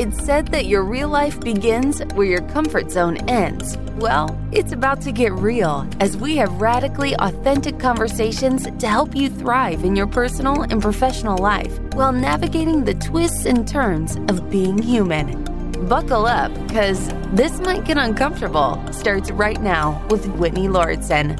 [0.00, 3.76] It's said that your real life begins where your comfort zone ends.
[3.96, 9.28] Well, it's about to get real as we have radically authentic conversations to help you
[9.28, 14.78] thrive in your personal and professional life while navigating the twists and turns of being
[14.78, 15.44] human.
[15.86, 18.82] Buckle up, because this might get uncomfortable.
[18.92, 21.36] Starts right now with Whitney Lauritsen.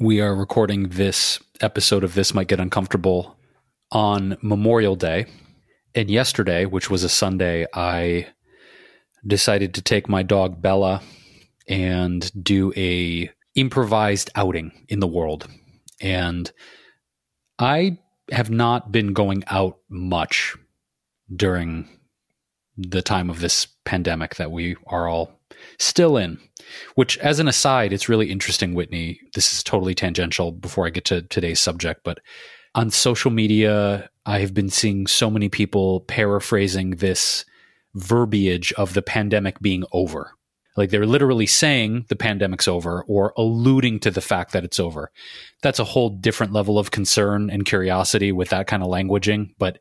[0.00, 3.36] We are recording this episode of This Might Get Uncomfortable
[3.92, 5.26] on Memorial Day.
[5.94, 8.28] And yesterday, which was a Sunday, I
[9.26, 11.02] decided to take my dog Bella
[11.68, 15.46] and do a improvised outing in the world.
[16.00, 16.50] And
[17.58, 17.98] I
[18.32, 20.56] have not been going out much
[21.36, 21.90] during
[22.78, 25.42] the time of this pandemic that we are all
[25.78, 26.38] still in.
[26.94, 29.20] Which, as an aside, it's really interesting, Whitney.
[29.34, 32.20] This is totally tangential before I get to today's subject, but
[32.74, 37.44] on social media, I have been seeing so many people paraphrasing this
[37.94, 40.32] verbiage of the pandemic being over.
[40.76, 45.10] Like they're literally saying the pandemic's over or alluding to the fact that it's over.
[45.62, 49.54] That's a whole different level of concern and curiosity with that kind of languaging.
[49.58, 49.78] But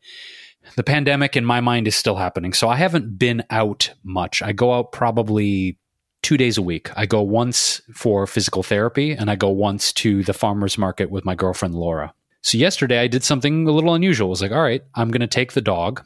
[0.76, 2.54] the pandemic, in my mind, is still happening.
[2.54, 4.42] So I haven't been out much.
[4.42, 5.78] I go out probably
[6.22, 6.90] two days a week.
[6.96, 11.26] I go once for physical therapy and I go once to the farmer's market with
[11.26, 12.14] my girlfriend Laura.
[12.42, 14.28] So yesterday I did something a little unusual.
[14.28, 16.04] I was like, all right, I'm going to take the dog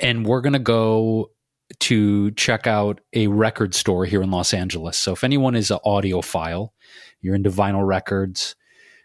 [0.00, 1.30] and we're going to go
[1.80, 4.98] to check out a record store here in Los Angeles.
[4.98, 6.70] So if anyone is an audiophile,
[7.20, 8.54] you're into vinyl records,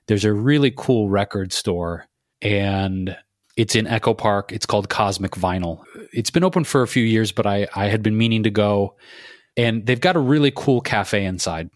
[0.08, 2.06] there's a really cool record store
[2.42, 3.16] and
[3.58, 4.52] it's in Echo Park.
[4.52, 5.84] It's called Cosmic Vinyl.
[6.14, 8.96] It's been open for a few years, but I, I had been meaning to go
[9.62, 11.70] and they've got a really cool cafe inside.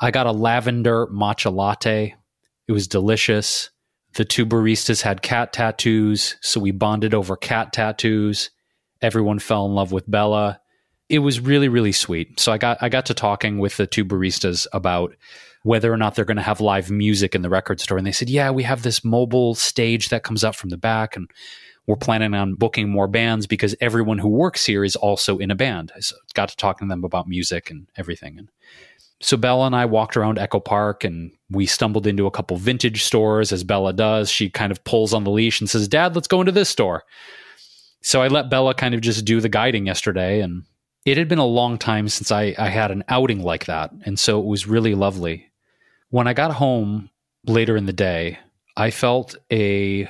[0.00, 2.14] I got a lavender matcha latte.
[2.66, 3.70] It was delicious.
[4.14, 8.50] The two baristas had cat tattoos, so we bonded over cat tattoos.
[9.00, 10.60] Everyone fell in love with Bella.
[11.08, 12.40] It was really really sweet.
[12.40, 15.14] So I got I got to talking with the two baristas about
[15.62, 18.12] whether or not they're going to have live music in the record store and they
[18.12, 21.30] said, "Yeah, we have this mobile stage that comes up from the back and
[21.86, 25.54] we're planning on booking more bands because everyone who works here is also in a
[25.54, 25.92] band.
[25.94, 26.00] I
[26.34, 28.38] got to talking to them about music and everything.
[28.38, 28.48] And
[29.20, 33.02] so Bella and I walked around Echo Park and we stumbled into a couple vintage
[33.02, 34.30] stores as Bella does.
[34.30, 37.04] She kind of pulls on the leash and says, Dad, let's go into this store.
[38.02, 40.40] So I let Bella kind of just do the guiding yesterday.
[40.40, 40.64] And
[41.04, 43.92] it had been a long time since I, I had an outing like that.
[44.04, 45.50] And so it was really lovely.
[46.10, 47.10] When I got home
[47.46, 48.38] later in the day,
[48.76, 50.08] I felt a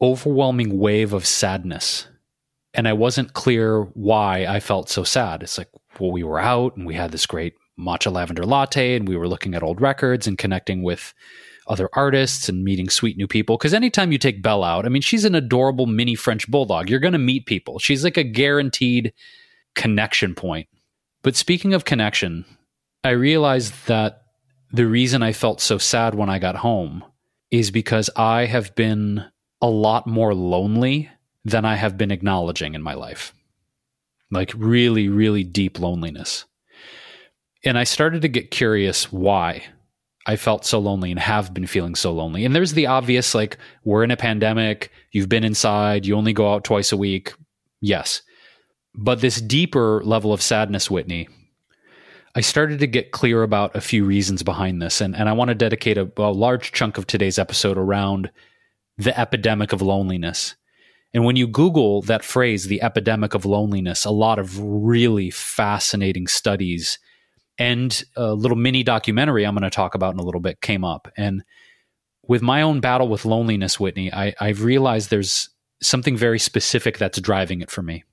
[0.00, 2.06] overwhelming wave of sadness.
[2.74, 5.42] And I wasn't clear why I felt so sad.
[5.42, 9.08] It's like, well, we were out and we had this great matcha lavender latte and
[9.08, 11.14] we were looking at old records and connecting with
[11.66, 13.56] other artists and meeting sweet new people.
[13.56, 16.88] Because anytime you take Belle out, I mean, she's an adorable mini French bulldog.
[16.88, 17.78] You're going to meet people.
[17.78, 19.12] She's like a guaranteed
[19.74, 20.68] connection point.
[21.22, 22.44] But speaking of connection,
[23.02, 24.22] I realized that
[24.72, 27.04] the reason I felt so sad when I got home
[27.50, 29.24] is because I have been
[29.60, 31.10] a lot more lonely
[31.44, 33.32] than I have been acknowledging in my life.
[34.30, 36.44] Like really, really deep loneliness.
[37.64, 39.64] And I started to get curious why
[40.26, 42.44] I felt so lonely and have been feeling so lonely.
[42.44, 46.52] And there's the obvious like, we're in a pandemic, you've been inside, you only go
[46.52, 47.32] out twice a week.
[47.80, 48.22] Yes.
[48.94, 51.28] But this deeper level of sadness, Whitney,
[52.34, 55.00] I started to get clear about a few reasons behind this.
[55.00, 58.30] And, and I want to dedicate a, a large chunk of today's episode around
[58.98, 60.56] the epidemic of loneliness.
[61.14, 66.26] And when you Google that phrase, the epidemic of loneliness, a lot of really fascinating
[66.26, 66.98] studies
[67.58, 70.84] and a little mini documentary I'm going to talk about in a little bit came
[70.84, 71.10] up.
[71.16, 71.42] And
[72.26, 75.48] with my own battle with loneliness, Whitney, I, I've realized there's
[75.80, 78.04] something very specific that's driving it for me.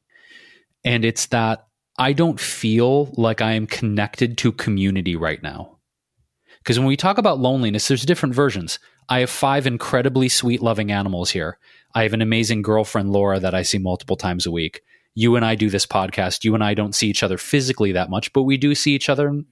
[0.86, 5.73] And it's that I don't feel like I am connected to community right now.
[6.64, 8.80] Because when we talk about loneliness, there's different versions.
[9.10, 11.58] I have five incredibly sweet, loving animals here.
[11.94, 14.82] I have an amazing girlfriend, Laura, that I see multiple times a week.
[15.14, 16.46] You and I do this podcast.
[16.46, 19.10] You and I don't see each other physically that much, but we do see each
[19.10, 19.44] other.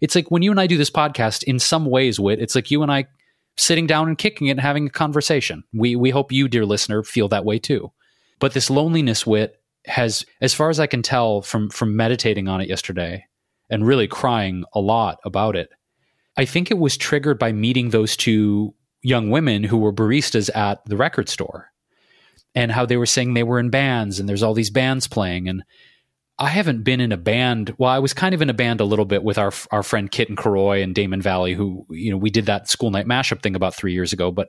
[0.00, 2.70] It's like when you and I do this podcast, in some ways, Wit, it's like
[2.70, 3.08] you and I
[3.58, 5.64] sitting down and kicking it and having a conversation.
[5.74, 7.92] We, we hope you, dear listener, feel that way too.
[8.40, 12.62] But this loneliness, Wit, has, as far as I can tell from, from meditating on
[12.62, 13.26] it yesterday
[13.68, 15.68] and really crying a lot about it,
[16.36, 20.84] I think it was triggered by meeting those two young women who were baristas at
[20.86, 21.70] the record store
[22.54, 25.48] and how they were saying they were in bands and there's all these bands playing
[25.48, 25.62] and
[26.38, 27.74] I haven't been in a band.
[27.78, 30.10] Well, I was kind of in a band a little bit with our our friend
[30.10, 33.40] Kit and Karoy and Damon Valley, who you know we did that school night mashup
[33.40, 34.32] thing about three years ago.
[34.32, 34.48] But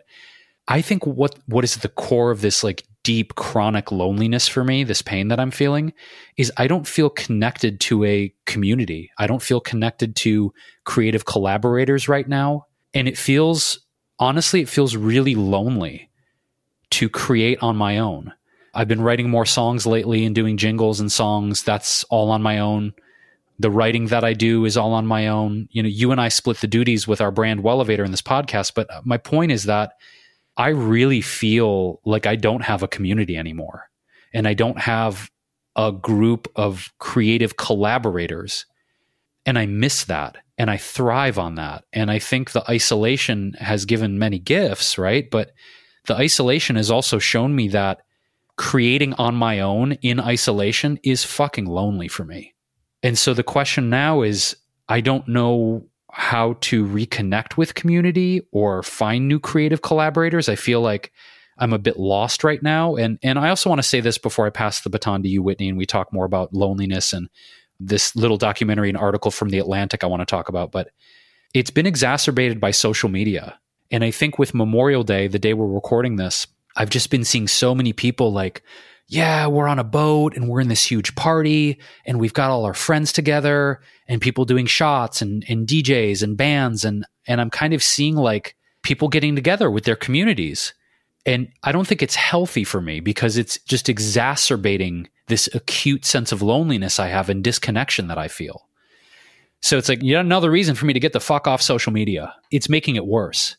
[0.68, 4.84] I think what what is the core of this like deep chronic loneliness for me,
[4.84, 5.94] this pain that I'm feeling,
[6.38, 9.12] is I don't feel connected to a community.
[9.20, 10.54] I don't feel connected to
[10.84, 13.80] creative collaborators right now, and it feels
[14.18, 16.10] honestly, it feels really lonely
[16.92, 18.34] to create on my own.
[18.74, 21.64] I've been writing more songs lately and doing jingles and songs.
[21.64, 22.94] That's all on my own.
[23.60, 25.70] The writing that I do is all on my own.
[25.72, 28.74] You know, you and I split the duties with our brand Wellevatr in this podcast,
[28.76, 29.94] but my point is that
[30.58, 33.90] I really feel like I don't have a community anymore.
[34.34, 35.30] And I don't have
[35.76, 38.66] a group of creative collaborators.
[39.46, 40.38] And I miss that.
[40.58, 41.84] And I thrive on that.
[41.92, 45.30] And I think the isolation has given many gifts, right?
[45.30, 45.52] But
[46.06, 48.02] the isolation has also shown me that
[48.58, 52.54] creating on my own in isolation is fucking lonely for me.
[53.04, 54.56] And so the question now is
[54.88, 55.88] I don't know
[56.18, 60.48] how to reconnect with community or find new creative collaborators.
[60.48, 61.12] I feel like
[61.58, 62.96] I'm a bit lost right now.
[62.96, 65.44] And and I also want to say this before I pass the baton to you,
[65.44, 67.28] Whitney, and we talk more about loneliness and
[67.82, 70.72] this little documentary and article from the Atlantic I want to talk about.
[70.72, 70.92] But
[71.54, 73.60] it's been exacerbated by social media.
[73.92, 76.48] And I think with Memorial Day, the day we're recording this,
[76.78, 78.64] I've just been seeing so many people like,
[79.08, 82.66] yeah, we're on a boat and we're in this huge party and we've got all
[82.66, 86.84] our friends together and people doing shots and, and DJs and bands.
[86.84, 90.74] And, and I'm kind of seeing like people getting together with their communities.
[91.26, 96.32] And I don't think it's healthy for me because it's just exacerbating this acute sense
[96.32, 98.68] of loneliness I have and disconnection that I feel.
[99.62, 102.36] So it's like yet another reason for me to get the fuck off social media.
[102.52, 103.56] It's making it worse,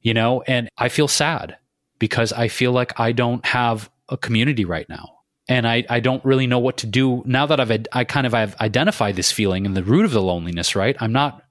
[0.00, 1.58] you know, and I feel sad
[1.98, 5.18] because I feel like I don't have a community right now.
[5.48, 8.34] And I, I don't really know what to do now that I've I kind of
[8.34, 10.96] I've identified this feeling and the root of the loneliness, right?
[11.00, 11.42] I'm not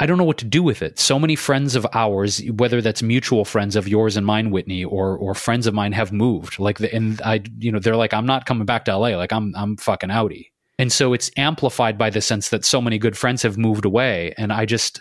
[0.00, 0.98] I don't know what to do with it.
[0.98, 5.16] So many friends of ours, whether that's mutual friends of yours and mine, Whitney, or
[5.16, 6.58] or friends of mine have moved.
[6.58, 9.10] Like the, and I you know, they're like, I'm not coming back to LA.
[9.10, 10.48] Like I'm I'm fucking outie.
[10.78, 14.34] And so it's amplified by the sense that so many good friends have moved away.
[14.36, 15.00] And I just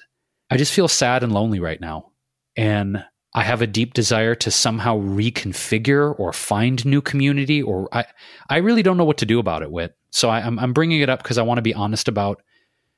[0.51, 2.11] I just feel sad and lonely right now.
[2.55, 8.05] And I have a deep desire to somehow reconfigure or find new community, or I,
[8.49, 9.95] I really don't know what to do about it, Whit.
[10.09, 12.41] So I, am I'm, I'm bringing it up because I want to be honest about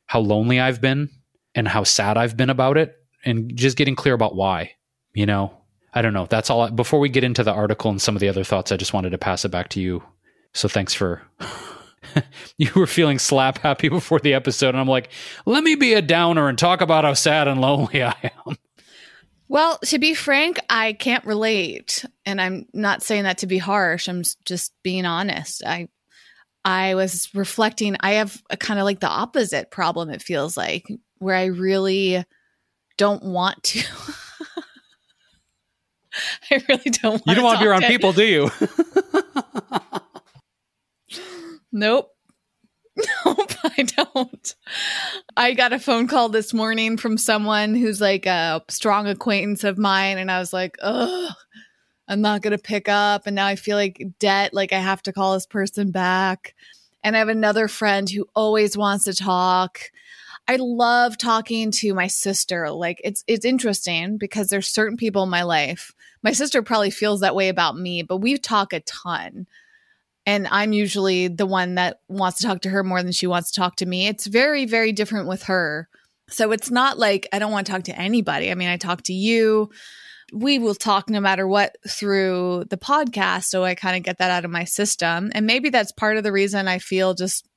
[0.08, 1.10] how lonely I've been
[1.54, 4.72] and how sad I've been about it, and just getting clear about why.
[5.14, 5.56] You know,
[5.94, 6.26] I don't know.
[6.26, 6.62] That's all.
[6.62, 8.94] I, before we get into the article and some of the other thoughts, I just
[8.94, 10.04] wanted to pass it back to you.
[10.54, 11.22] So thanks for.
[12.58, 15.12] you were feeling slap happy before the episode, and I'm like,
[15.46, 18.58] let me be a downer and talk about how sad and lonely I am.
[19.48, 24.08] Well, to be frank, I can't relate, and I'm not saying that to be harsh.
[24.08, 25.64] I'm just being honest.
[25.66, 25.90] I
[26.66, 27.98] I was reflecting.
[28.00, 30.10] I have a kind of like the opposite problem.
[30.10, 30.88] It feels like
[31.20, 32.24] where I really
[32.98, 33.86] don't want to.
[36.52, 37.22] I really don't.
[37.26, 38.52] you don't want to be around to people, do you?
[41.72, 42.13] nope.
[43.26, 44.56] Nope, I don't.
[45.36, 49.78] I got a phone call this morning from someone who's like a strong acquaintance of
[49.78, 51.34] mine, and I was like, ugh,
[52.08, 53.26] I'm not going to pick up.
[53.26, 56.54] And now I feel like debt, like I have to call this person back.
[57.04, 59.80] And I have another friend who always wants to talk.
[60.48, 62.70] I love talking to my sister.
[62.70, 65.94] Like it's it's interesting because there's certain people in my life.
[66.22, 69.48] My sister probably feels that way about me, but we talk a ton
[70.26, 73.52] and I'm usually the one that wants to talk to her more than she wants
[73.52, 74.08] to talk to me.
[74.08, 75.90] It's very, very different with her.
[76.30, 78.50] So it's not like I don't want to talk to anybody.
[78.50, 79.70] I mean, I talk to you.
[80.32, 83.46] We will talk no matter what through the podcast.
[83.46, 85.32] So I kind of get that out of my system.
[85.36, 87.48] And maybe that's part of the reason I feel just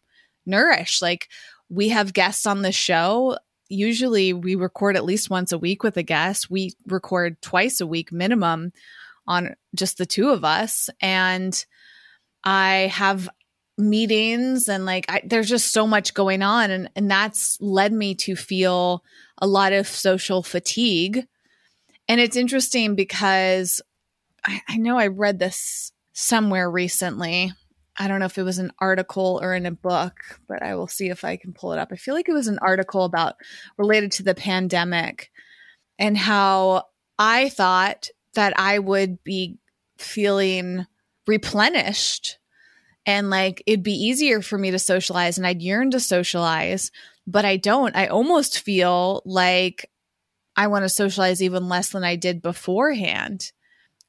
[0.45, 1.01] nourished.
[1.01, 1.29] Like
[1.69, 3.39] we have guests on the show.
[3.69, 6.51] Usually we record at least once a week with a guest.
[6.51, 8.73] We record twice a week minimum
[9.27, 10.91] on just the two of us.
[11.01, 11.65] And
[12.47, 13.29] I have
[13.77, 18.15] meetings and like I, there's just so much going on and and that's led me
[18.15, 19.05] to feel
[19.37, 21.27] a lot of social fatigue.
[22.09, 23.83] And it's interesting because
[24.45, 27.53] I, I know i read this somewhere recently.
[27.99, 30.15] I don't know if it was an article or in a book
[30.49, 31.89] but i will see if i can pull it up.
[31.93, 33.35] I feel like it was an article about
[33.77, 35.33] related to the pandemic
[35.99, 36.85] and how
[37.19, 39.59] i thought that i would be
[39.99, 40.87] feeling
[41.27, 42.39] replenished
[43.05, 46.91] and like it'd be easier for me to socialize and I'd yearn to socialize,
[47.27, 47.95] but I don't.
[47.97, 49.91] I almost feel like
[50.57, 53.53] I want to socialize even less than I did beforehand.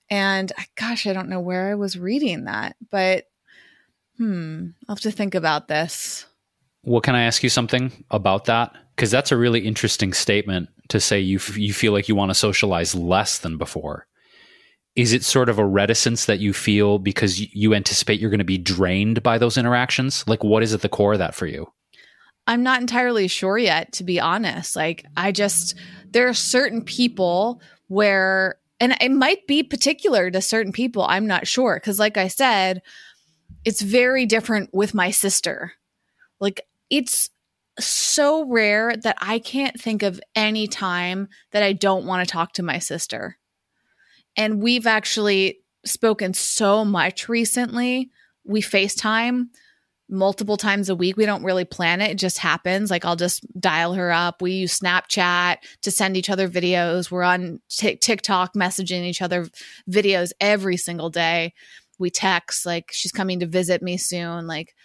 [0.09, 3.25] And gosh, I don't know where I was reading that, but
[4.17, 4.69] Hmm.
[4.88, 6.25] I'll have to think about this.
[6.83, 8.75] Well, can I ask you something about that?
[8.95, 12.31] Because that's a really interesting statement to say you f- you feel like you want
[12.31, 14.07] to socialize less than before.
[14.97, 18.43] Is it sort of a reticence that you feel because you anticipate you're going to
[18.43, 20.27] be drained by those interactions?
[20.27, 21.71] Like, what is at the core of that for you?
[22.47, 24.75] I'm not entirely sure yet, to be honest.
[24.75, 25.75] Like, I just,
[26.09, 31.03] there are certain people where, and it might be particular to certain people.
[31.03, 31.79] I'm not sure.
[31.79, 32.81] Cause, like I said,
[33.65, 35.73] it's very different with my sister.
[36.39, 37.29] Like, it's
[37.79, 42.53] so rare that I can't think of any time that I don't want to talk
[42.53, 43.37] to my sister.
[44.38, 48.12] And we've actually spoken so much recently.
[48.46, 49.48] We FaceTime
[50.10, 51.17] multiple times a week.
[51.17, 52.12] We don't really plan it.
[52.12, 52.89] It just happens.
[52.89, 54.41] Like I'll just dial her up.
[54.41, 57.12] We use Snapchat to send each other videos.
[57.12, 59.48] We're on t- TikTok messaging each other
[59.89, 61.53] videos every single day.
[62.00, 64.48] We text like she's coming to visit me soon.
[64.48, 64.75] Like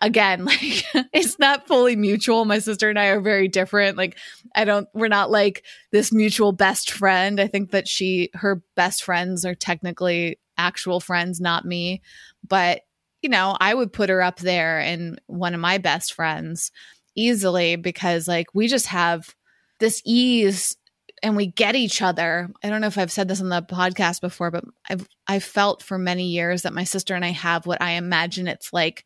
[0.00, 2.44] again, like it's not fully mutual.
[2.44, 3.96] My sister and I are very different.
[3.96, 4.16] Like
[4.54, 7.40] I don't we're not like this mutual best friend.
[7.40, 12.02] I think that she her best friends are technically actual friends, not me.
[12.46, 12.82] But
[13.22, 16.70] you know, I would put her up there and one of my best friends
[17.16, 19.34] easily because like we just have
[19.80, 20.76] this ease
[21.20, 22.48] and we get each other.
[22.62, 25.82] I don't know if I've said this on the podcast before, but I've I've felt
[25.82, 29.04] for many years that my sister and I have what I imagine it's like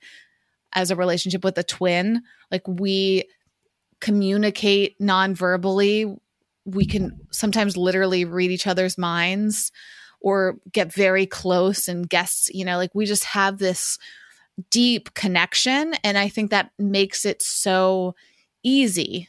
[0.75, 2.23] as a relationship with a twin.
[2.50, 3.25] Like we
[4.00, 6.17] communicate non-verbally.
[6.64, 9.73] We can sometimes literally read each other's minds
[10.21, 13.99] or get very close and guess, you know, like we just have this
[14.71, 15.95] deep connection.
[16.05, 18.14] And I think that makes it so
[18.62, 19.29] easy.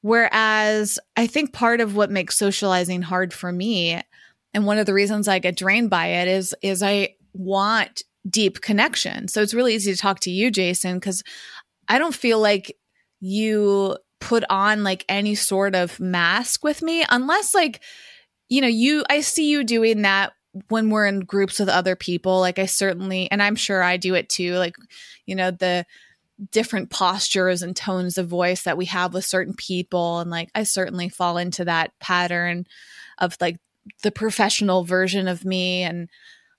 [0.00, 4.00] Whereas I think part of what makes socializing hard for me,
[4.52, 8.60] and one of the reasons I get drained by it is is I want deep
[8.60, 9.28] connection.
[9.28, 11.22] So it's really easy to talk to you, Jason, because
[11.88, 12.76] I don't feel like
[13.20, 17.80] you put on like any sort of mask with me unless like
[18.52, 20.34] you know, you, I see you doing that
[20.68, 22.38] when we're in groups with other people.
[22.38, 24.56] Like, I certainly, and I'm sure I do it too.
[24.56, 24.76] Like,
[25.24, 25.86] you know, the,
[26.50, 30.64] different postures and tones of voice that we have with certain people and like I
[30.64, 32.66] certainly fall into that pattern
[33.18, 33.58] of like
[34.02, 36.08] the professional version of me and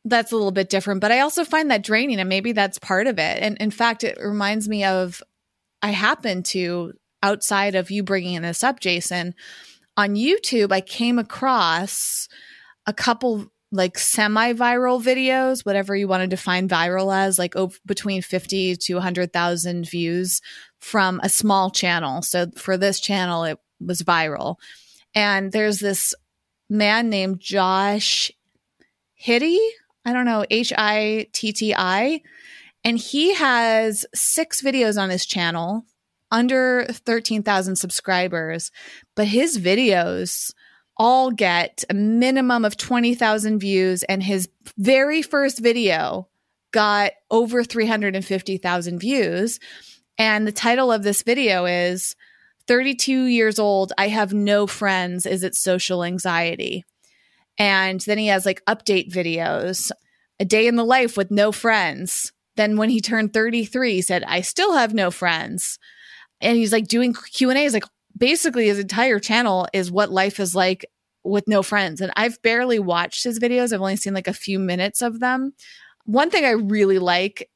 [0.06, 3.08] that's a little bit different but I also find that draining and maybe that's part
[3.08, 5.22] of it and in fact it reminds me of
[5.82, 9.34] I happen to outside of you bringing this up Jason
[9.98, 12.28] on YouTube, I came across
[12.86, 17.56] a couple like semi-viral videos, whatever you want to define viral as, like
[17.86, 20.42] between 50 to 100,000 views
[20.80, 22.22] from a small channel.
[22.22, 24.58] So for this channel, it was viral.
[25.16, 26.14] And there's this
[26.70, 28.32] man named Josh
[29.16, 29.60] Hitti.
[30.06, 32.22] I don't know, H I T T I.
[32.84, 35.86] And he has six videos on his channel
[36.32, 38.72] under 13,000 subscribers,
[39.16, 40.54] but his videos
[40.98, 44.04] all get a minimum of 20,000 views.
[44.04, 46.28] And his very first video
[46.72, 49.60] got over 350,000 views.
[50.18, 52.16] And the title of this video is
[52.68, 53.94] 32 years old.
[53.98, 55.26] I have no friends.
[55.26, 56.86] Is it social anxiety?
[57.58, 59.92] And then he has like update videos,
[60.40, 62.32] a day in the life with no friends.
[62.56, 65.80] Then when he turned 33, he said, I still have no friends
[66.44, 67.74] and he's like doing Q and A's.
[67.74, 70.86] Like basically, his entire channel is what life is like
[71.24, 72.02] with no friends.
[72.02, 73.74] And I've barely watched his videos.
[73.74, 75.54] I've only seen like a few minutes of them.
[76.06, 77.50] One thing I really like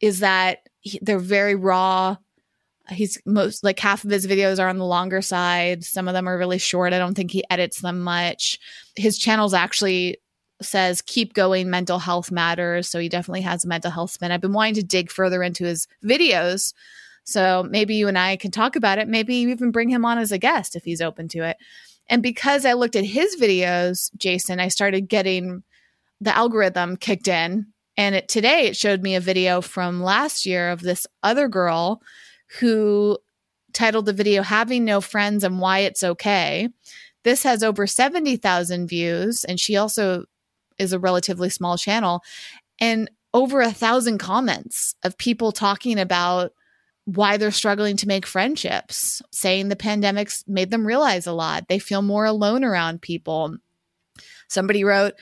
[0.00, 2.16] is that he, they're very raw.
[2.92, 5.84] He's most like half of his videos are on the longer side.
[5.84, 6.92] Some of them are really short.
[6.92, 8.58] I don't think he edits them much.
[8.96, 10.18] His channel's actually
[10.60, 14.40] says keep going mental health matters so he definitely has a mental health spin i've
[14.40, 16.72] been wanting to dig further into his videos
[17.24, 19.08] so maybe you and I can talk about it.
[19.08, 21.56] Maybe even bring him on as a guest if he's open to it.
[22.08, 25.62] And because I looked at his videos, Jason, I started getting
[26.20, 27.66] the algorithm kicked in.
[27.96, 32.02] And it, today it showed me a video from last year of this other girl
[32.60, 33.18] who
[33.72, 36.68] titled the video Having No Friends and Why It's Okay.
[37.24, 40.24] This has over 70,000 views, and she also
[40.78, 42.22] is a relatively small channel,
[42.80, 46.52] and over a thousand comments of people talking about
[47.04, 51.68] why they're struggling to make friendships, saying the pandemic's made them realize a lot.
[51.68, 53.56] They feel more alone around people.
[54.48, 55.14] Somebody wrote,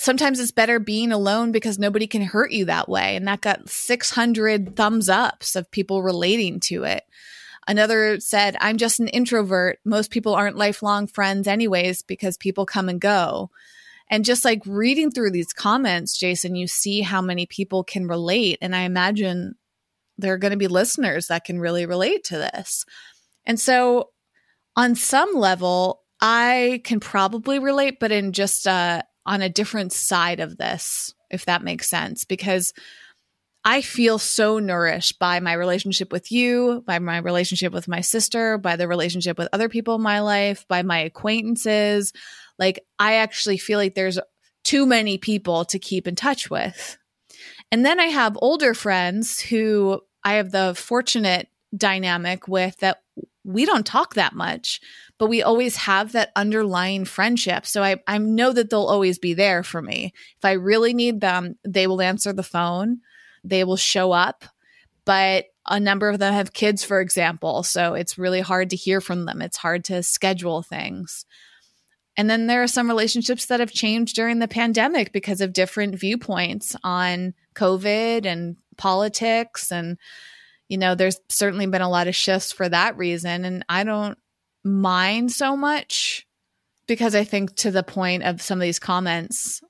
[0.00, 3.16] Sometimes it's better being alone because nobody can hurt you that way.
[3.16, 7.04] And that got 600 thumbs ups of people relating to it.
[7.68, 9.78] Another said, I'm just an introvert.
[9.84, 13.50] Most people aren't lifelong friends, anyways, because people come and go.
[14.08, 18.56] And just like reading through these comments, Jason, you see how many people can relate.
[18.62, 19.56] And I imagine
[20.16, 22.86] there are going to be listeners that can really relate to this.
[23.44, 24.08] And so,
[24.76, 30.40] on some level, I can probably relate, but in just uh, on a different side
[30.40, 32.72] of this, if that makes sense, because
[33.64, 38.56] I feel so nourished by my relationship with you, by my relationship with my sister,
[38.56, 42.14] by the relationship with other people in my life, by my acquaintances.
[42.58, 44.18] Like, I actually feel like there's
[44.64, 46.96] too many people to keep in touch with.
[47.70, 53.02] And then I have older friends who I have the fortunate dynamic with that
[53.44, 54.80] we don't talk that much,
[55.20, 57.66] but we always have that underlying friendship.
[57.66, 60.14] So I, I know that they'll always be there for me.
[60.38, 63.00] If I really need them, they will answer the phone,
[63.44, 64.46] they will show up.
[65.04, 67.62] But a number of them have kids, for example.
[67.64, 71.26] So it's really hard to hear from them, it's hard to schedule things.
[72.16, 76.00] And then there are some relationships that have changed during the pandemic because of different
[76.00, 79.98] viewpoints on COVID and politics and
[80.68, 83.44] you know, there's certainly been a lot of shifts for that reason.
[83.44, 84.16] And I don't
[84.64, 86.26] mind so much
[86.86, 89.60] because I think to the point of some of these comments,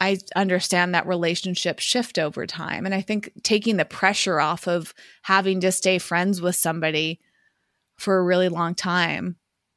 [0.00, 2.84] I understand that relationships shift over time.
[2.84, 7.20] And I think taking the pressure off of having to stay friends with somebody
[7.96, 9.36] for a really long time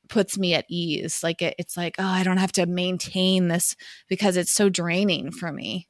[0.10, 1.24] puts me at ease.
[1.24, 3.76] Like it, it's like, oh, I don't have to maintain this
[4.08, 5.88] because it's so draining for me.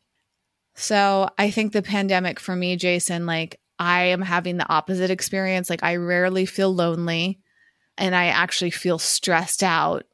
[0.76, 5.70] So I think the pandemic for me, Jason, like I am having the opposite experience.
[5.70, 7.40] Like, I rarely feel lonely
[7.98, 10.06] and I actually feel stressed out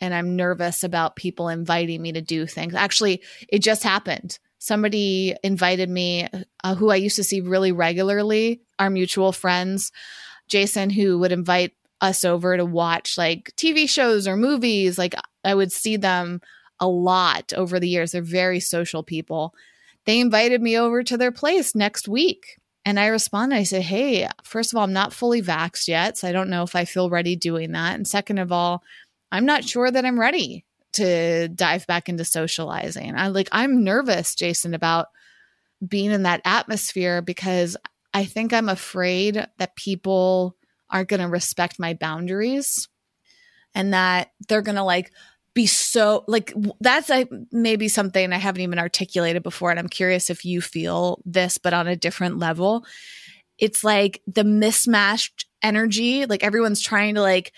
[0.00, 2.74] and I'm nervous about people inviting me to do things.
[2.74, 4.38] Actually, it just happened.
[4.58, 6.28] Somebody invited me,
[6.64, 9.92] uh, who I used to see really regularly, our mutual friends,
[10.48, 14.98] Jason, who would invite us over to watch like TV shows or movies.
[14.98, 16.40] Like, I would see them
[16.78, 18.12] a lot over the years.
[18.12, 19.54] They're very social people.
[20.04, 22.58] They invited me over to their place next week.
[22.86, 26.16] And I responded, I said, Hey, first of all, I'm not fully vaxxed yet.
[26.16, 27.96] So I don't know if I feel ready doing that.
[27.96, 28.84] And second of all,
[29.32, 33.16] I'm not sure that I'm ready to dive back into socializing.
[33.16, 35.08] I like, I'm nervous, Jason, about
[35.86, 37.76] being in that atmosphere because
[38.14, 40.56] I think I'm afraid that people
[40.88, 42.88] aren't going to respect my boundaries
[43.74, 45.10] and that they're going to like
[45.56, 49.70] be so like that's a, maybe something I haven't even articulated before.
[49.70, 52.84] And I'm curious if you feel this, but on a different level.
[53.58, 56.26] It's like the mismatched energy.
[56.26, 57.52] Like everyone's trying to like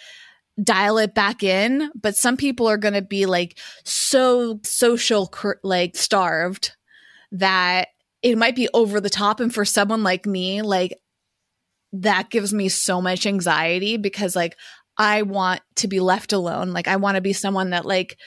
[0.62, 5.32] dial it back in, but some people are going to be like so social,
[5.64, 6.76] like starved
[7.32, 7.88] that
[8.22, 9.40] it might be over the top.
[9.40, 10.96] And for someone like me, like
[11.92, 14.56] that gives me so much anxiety because like
[14.98, 16.72] I want to be left alone.
[16.72, 18.18] Like I want to be someone that like,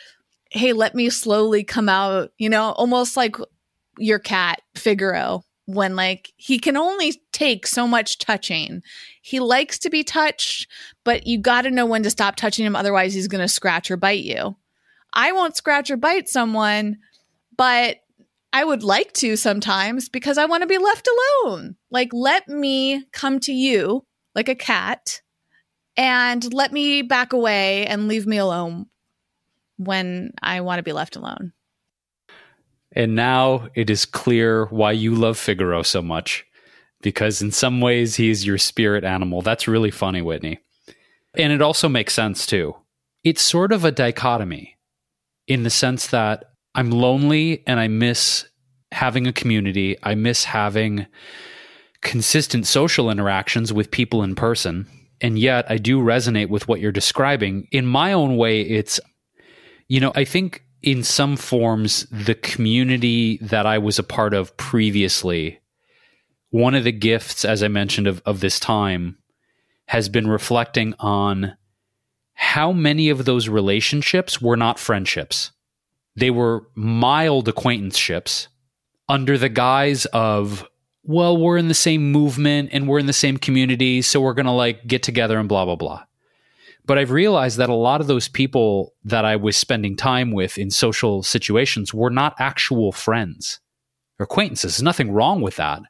[0.51, 3.35] hey, let me slowly come out, you know, almost like
[3.97, 8.81] your cat, Figaro, when like he can only take so much touching.
[9.21, 10.67] He likes to be touched,
[11.03, 12.75] but you got to know when to stop touching him.
[12.75, 14.55] Otherwise, he's going to scratch or bite you.
[15.13, 16.97] I won't scratch or bite someone,
[17.57, 17.97] but
[18.53, 21.07] I would like to sometimes because I want to be left
[21.43, 21.75] alone.
[21.89, 24.05] Like, let me come to you
[24.35, 25.21] like a cat
[25.97, 28.87] and let me back away and leave me alone
[29.77, 31.53] when I want to be left alone.
[32.93, 36.45] And now it is clear why you love Figaro so much,
[37.01, 39.41] because in some ways he is your spirit animal.
[39.41, 40.59] That's really funny, Whitney.
[41.35, 42.75] And it also makes sense too.
[43.23, 44.77] It's sort of a dichotomy
[45.47, 48.45] in the sense that I'm lonely and I miss
[48.91, 49.97] having a community.
[50.03, 51.07] I miss having
[52.01, 54.87] consistent social interactions with people in person
[55.21, 57.67] and yet I do resonate with what you're describing.
[57.71, 58.99] In my own way, it's,
[59.87, 64.57] you know, I think in some forms, the community that I was a part of
[64.57, 65.59] previously,
[66.49, 69.17] one of the gifts, as I mentioned, of, of this time
[69.87, 71.55] has been reflecting on
[72.33, 75.51] how many of those relationships were not friendships.
[76.15, 78.47] They were mild acquaintanceships
[79.07, 80.65] under the guise of
[81.03, 84.45] well, we're in the same movement and we're in the same community, so we're going
[84.45, 86.03] to like get together and blah, blah, blah.
[86.85, 90.57] But I've realized that a lot of those people that I was spending time with
[90.57, 93.59] in social situations were not actual friends
[94.19, 94.75] or acquaintances.
[94.75, 95.81] There's nothing wrong with that.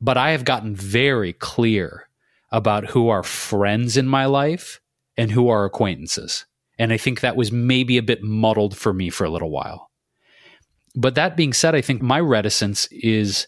[0.00, 2.08] But I have gotten very clear
[2.50, 4.80] about who are friends in my life
[5.16, 6.44] and who are acquaintances.
[6.78, 9.90] And I think that was maybe a bit muddled for me for a little while.
[10.96, 13.46] But that being said, I think my reticence is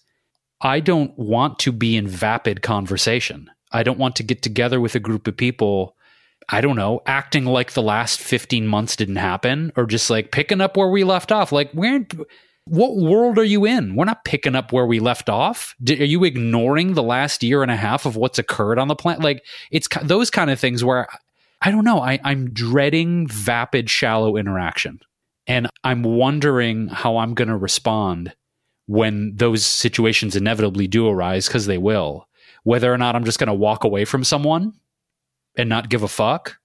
[0.64, 3.50] I don't want to be in vapid conversation.
[3.70, 5.94] I don't want to get together with a group of people
[6.48, 10.61] I don't know, acting like the last 15 months didn't happen or just like picking
[10.61, 11.53] up where we left off.
[11.53, 12.07] Like, where,
[12.66, 13.94] what world are you in?
[13.94, 15.74] We're not picking up where we left off.
[15.88, 19.22] are you ignoring the last year and a half of what's occurred on the planet?
[19.22, 21.09] Like, it's those kind of things where
[21.62, 22.00] I don't know.
[22.00, 25.00] I, I'm dreading vapid, shallow interaction.
[25.46, 28.35] And I'm wondering how I'm going to respond
[28.87, 32.29] when those situations inevitably do arise, because they will.
[32.64, 34.73] Whether or not I'm just going to walk away from someone
[35.57, 36.59] and not give a fuck,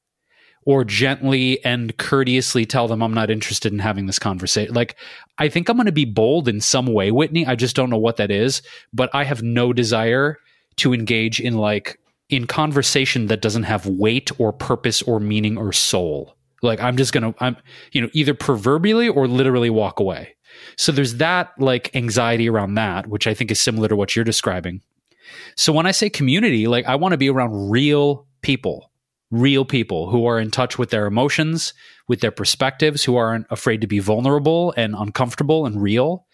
[0.65, 4.73] or gently and courteously tell them I'm not interested in having this conversation.
[4.73, 4.95] Like,
[5.37, 7.45] I think I'm going to be bold in some way, Whitney.
[7.45, 8.61] I just don't know what that is,
[8.93, 10.37] but I have no desire
[10.77, 15.73] to engage in like in conversation that doesn't have weight or purpose or meaning or
[15.73, 16.35] soul.
[16.61, 17.57] Like I'm just going to I'm
[17.91, 20.35] you know either proverbially or literally walk away.
[20.79, 24.23] So there's that like anxiety around that, which I think is similar to what you're
[24.23, 24.81] describing.
[25.57, 28.89] So when I say community, like I want to be around real people,
[29.29, 31.73] real people who are in touch with their emotions,
[32.07, 36.25] with their perspectives, who aren't afraid to be vulnerable and uncomfortable and real.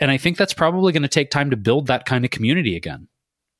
[0.00, 2.76] And I think that's probably going to take time to build that kind of community
[2.76, 3.08] again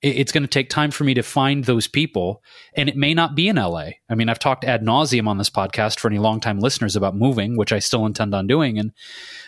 [0.01, 2.43] it's going to take time for me to find those people
[2.75, 5.51] and it may not be in la i mean i've talked ad nauseum on this
[5.51, 8.93] podcast for any longtime listeners about moving which i still intend on doing and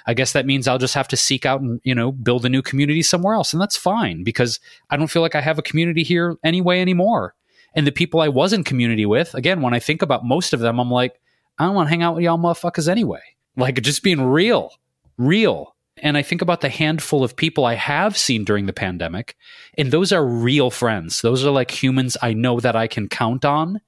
[0.07, 2.49] i guess that means i'll just have to seek out and you know build a
[2.49, 4.59] new community somewhere else and that's fine because
[4.91, 7.35] i don't feel like i have a community here anyway anymore.
[7.73, 10.59] And the people i was in community with again when i think about most of
[10.59, 11.21] them i'm like
[11.59, 13.21] i don't want to hang out with y'all motherfuckers anyway.
[13.57, 14.73] Like just being real
[15.17, 19.37] real and I think about the handful of people I have seen during the pandemic,
[19.79, 21.21] and those are real friends.
[21.23, 23.81] Those are like humans I know that I can count on,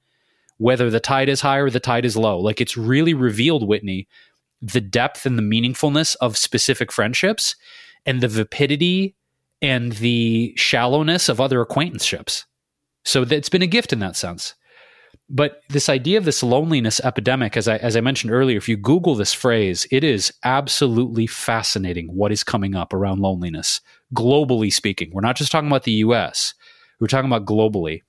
[0.57, 2.39] whether the tide is high or the tide is low.
[2.39, 4.07] Like it's really revealed, Whitney,
[4.61, 7.55] the depth and the meaningfulness of specific friendships
[8.05, 9.15] and the vapidity
[9.61, 12.45] and the shallowness of other acquaintanceships.
[13.03, 14.55] So it's been a gift in that sense.
[15.29, 18.77] But this idea of this loneliness epidemic, as I, as I mentioned earlier, if you
[18.77, 23.81] Google this phrase, it is absolutely fascinating what is coming up around loneliness,
[24.13, 25.11] globally speaking.
[25.13, 26.53] We're not just talking about the US,
[26.99, 28.01] we're talking about globally.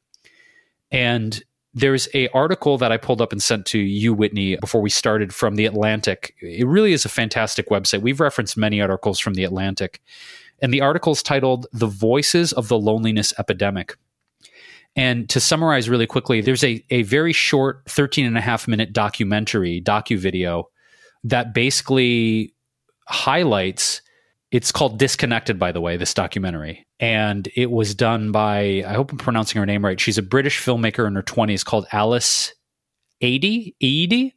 [0.91, 4.91] And there's a article that I pulled up and sent to you, Whitney, before we
[4.91, 6.35] started from the Atlantic.
[6.41, 8.01] It really is a fantastic website.
[8.01, 10.01] We've referenced many articles from the Atlantic.
[10.63, 13.97] And the article is titled The Voices of the Loneliness Epidemic.
[14.97, 18.93] And to summarize really quickly, there's a, a very short 13 and a half minute
[18.93, 20.69] documentary, docu video
[21.25, 22.55] that basically
[23.09, 24.03] highlights
[24.55, 26.87] it's called Disconnected, by the way, this documentary.
[27.01, 29.99] And it was done by, I hope I'm pronouncing her name right.
[29.99, 32.55] She's a British filmmaker in her 20s called Alice
[33.21, 33.75] Aedy.
[33.83, 34.33] Aedy.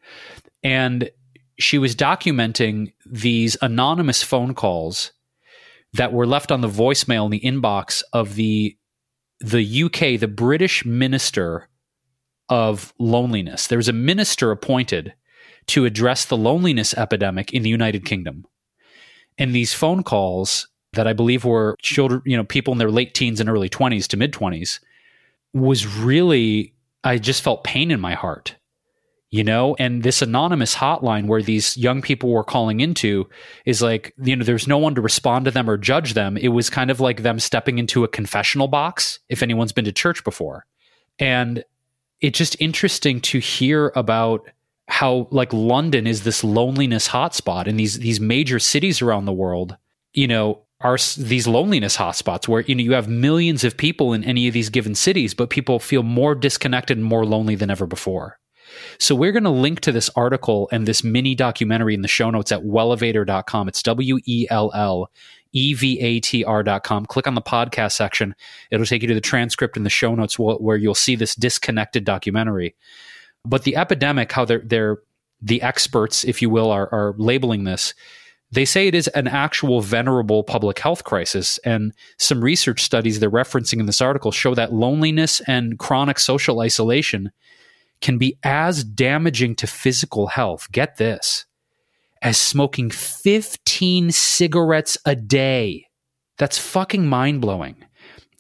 [0.64, 1.12] And
[1.60, 5.12] she was documenting these anonymous phone calls
[5.94, 8.77] that were left on the voicemail in the inbox of the
[9.40, 11.70] the UK, the British minister
[12.50, 13.68] of loneliness.
[13.68, 15.14] There was a minister appointed
[15.68, 18.46] to address the loneliness epidemic in the United Kingdom.
[19.38, 23.14] And these phone calls that I believe were children, you know, people in their late
[23.14, 24.80] teens and early 20s to mid 20s
[25.54, 26.74] was really,
[27.04, 28.56] I just felt pain in my heart
[29.30, 29.76] you know?
[29.80, 33.30] And this anonymous hotline where these young people were calling into
[33.66, 36.38] is like you know there's no one to respond to them or judge them.
[36.38, 39.92] It was kind of like them stepping into a confessional box if anyone's been to
[39.92, 40.66] church before.
[41.20, 41.64] And
[42.22, 44.50] it's just interesting to hear about
[44.88, 49.76] how like london is this loneliness hotspot and these these major cities around the world
[50.14, 54.24] you know are these loneliness hotspots where you know you have millions of people in
[54.24, 57.86] any of these given cities but people feel more disconnected and more lonely than ever
[57.86, 58.40] before
[59.00, 62.30] so we're going to link to this article and this mini documentary in the show
[62.30, 63.68] notes at wellevatr.com.
[63.68, 65.12] It's W E L L
[65.54, 67.06] E V A T R.com.
[67.06, 68.36] Click on the podcast section.
[68.72, 72.06] It'll take you to the transcript in the show notes where you'll see this disconnected
[72.06, 72.76] documentary.
[73.46, 74.98] But the epidemic, how they're, they're
[75.42, 77.94] the experts, if you will, are, are labeling this.
[78.52, 81.58] They say it is an actual venerable public health crisis.
[81.60, 86.62] And some research studies they're referencing in this article show that loneliness and chronic social
[86.62, 87.32] isolation
[88.02, 91.46] can be as damaging to physical health, get this,
[92.22, 95.86] as smoking 15 cigarettes a day.
[96.38, 97.76] That's fucking mind blowing.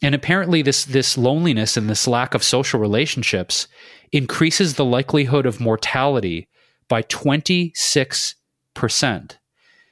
[0.03, 3.67] And apparently, this, this loneliness and this lack of social relationships
[4.11, 6.47] increases the likelihood of mortality
[6.87, 7.73] by 26%.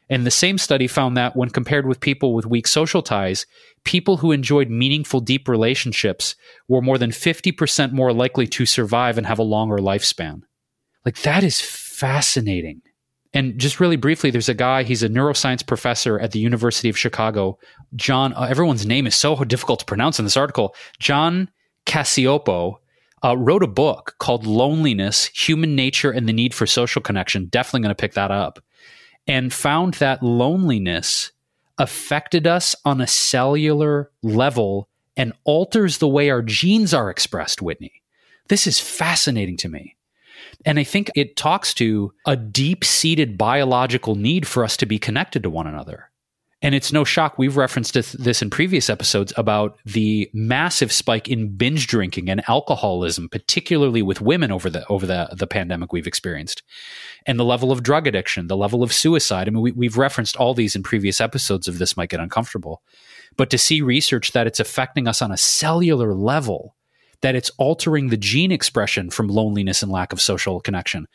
[0.09, 3.45] And the same study found that when compared with people with weak social ties,
[3.83, 6.35] people who enjoyed meaningful, deep relationships
[6.67, 10.41] were more than 50% more likely to survive and have a longer lifespan.
[11.05, 12.81] Like, that is fascinating.
[13.33, 16.97] And just really briefly, there's a guy, he's a neuroscience professor at the University of
[16.97, 17.59] Chicago.
[17.95, 20.73] John, uh, everyone's name is so difficult to pronounce in this article.
[20.99, 21.49] John
[21.85, 22.75] Cacioppo
[23.23, 27.47] uh, wrote a book called Loneliness Human Nature and the Need for Social Connection.
[27.47, 28.59] Definitely going to pick that up.
[29.27, 31.31] And found that loneliness
[31.77, 38.01] affected us on a cellular level and alters the way our genes are expressed, Whitney.
[38.49, 39.95] This is fascinating to me.
[40.65, 44.99] And I think it talks to a deep seated biological need for us to be
[44.99, 46.09] connected to one another.
[46.65, 51.55] And it's no shock, we've referenced this in previous episodes about the massive spike in
[51.55, 56.63] binge drinking and alcoholism, particularly with women over the over the, the pandemic we've experienced.
[57.27, 59.47] And the level of drug addiction, the level of suicide.
[59.47, 62.81] I mean, we, we've referenced all these in previous episodes of This Might Get Uncomfortable.
[63.37, 66.75] But to see research that it's affecting us on a cellular level,
[67.21, 71.07] that it's altering the gene expression from loneliness and lack of social connection.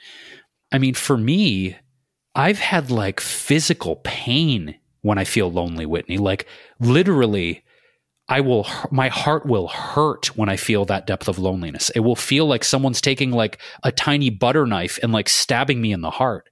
[0.70, 1.76] I mean, for me,
[2.36, 6.18] I've had like physical pain when I feel lonely, Whitney.
[6.18, 6.46] Like
[6.78, 7.64] literally,
[8.28, 11.90] I will, my heart will hurt when I feel that depth of loneliness.
[11.90, 15.92] It will feel like someone's taking like a tiny butter knife and like stabbing me
[15.92, 16.48] in the heart.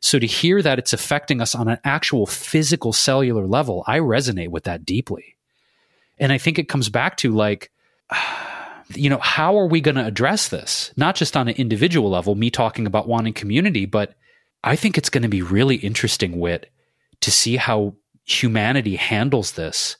[0.00, 4.48] So to hear that it's affecting us on an actual physical cellular level, I resonate
[4.48, 5.36] with that deeply.
[6.18, 7.70] And I think it comes back to like,
[8.94, 10.92] you know, how are we going to address this?
[10.96, 14.14] Not just on an individual level, me talking about wanting community, but
[14.62, 16.70] I think it's going to be really interesting, Wit,
[17.20, 19.96] to see how humanity handles this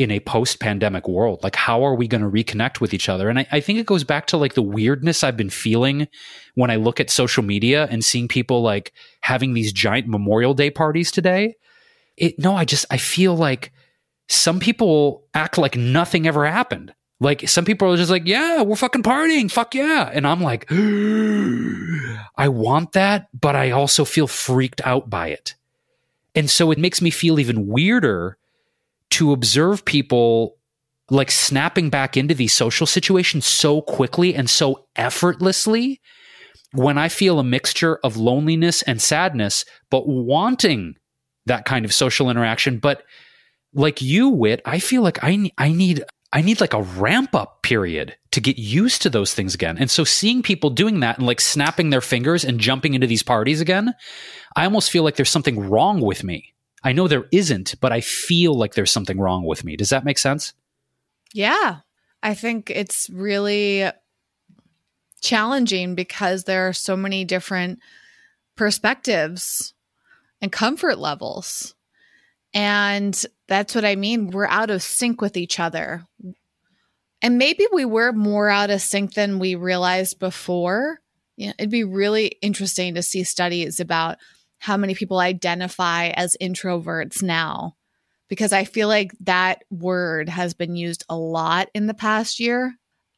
[0.00, 1.42] in a post pandemic world.
[1.42, 3.28] Like, how are we going to reconnect with each other?
[3.28, 6.08] And I, I, think it goes back to like the weirdness I've been feeling
[6.54, 10.70] when I look at social media and seeing people like having these giant Memorial Day
[10.70, 11.54] parties today.
[12.16, 13.72] It, no, I just, I feel like
[14.28, 16.94] some people act like nothing ever happened.
[17.20, 19.50] Like some people are just like, yeah, we're fucking partying.
[19.50, 20.10] Fuck yeah.
[20.10, 25.56] And I'm like, I want that, but I also feel freaked out by it.
[26.34, 28.36] And so it makes me feel even weirder
[29.10, 30.56] to observe people
[31.10, 36.00] like snapping back into these social situations so quickly and so effortlessly
[36.72, 40.94] when I feel a mixture of loneliness and sadness, but wanting
[41.46, 42.78] that kind of social interaction.
[42.78, 43.02] But
[43.74, 47.62] like you, Wit, I feel like I, I need I need like a ramp up
[47.64, 49.76] period to get used to those things again.
[49.78, 53.24] And so seeing people doing that and like snapping their fingers and jumping into these
[53.24, 53.94] parties again,
[54.56, 56.54] I almost feel like there's something wrong with me.
[56.82, 59.76] I know there isn't, but I feel like there's something wrong with me.
[59.76, 60.54] Does that make sense?
[61.32, 61.80] Yeah.
[62.22, 63.90] I think it's really
[65.20, 67.80] challenging because there are so many different
[68.56, 69.74] perspectives
[70.40, 71.74] and comfort levels.
[72.52, 74.30] And that's what I mean.
[74.30, 76.04] We're out of sync with each other.
[77.22, 81.00] And maybe we were more out of sync than we realized before.
[81.36, 84.18] Yeah, it'd be really interesting to see studies about
[84.60, 87.76] how many people identify as introverts now.
[88.28, 92.74] Because I feel like that word has been used a lot in the past year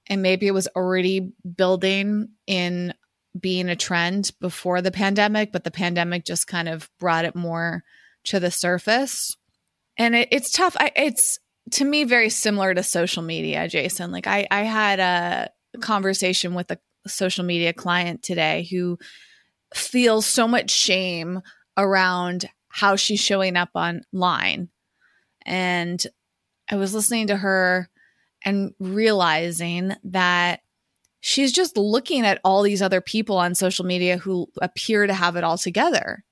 [0.07, 2.94] and maybe it was already building in
[3.38, 7.83] being a trend before the pandemic but the pandemic just kind of brought it more
[8.24, 9.37] to the surface.
[9.98, 10.76] And it, it's tough.
[10.78, 11.38] I, it's
[11.72, 14.12] to me very similar to social media jason.
[14.12, 18.98] Like i i had a conversation with a social media client today who
[19.76, 21.40] feels so much shame
[21.76, 24.68] around how she's showing up online
[25.44, 26.06] and
[26.70, 27.88] i was listening to her
[28.44, 30.61] and realizing that
[31.20, 35.37] she's just looking at all these other people on social media who appear to have
[35.37, 36.24] it all together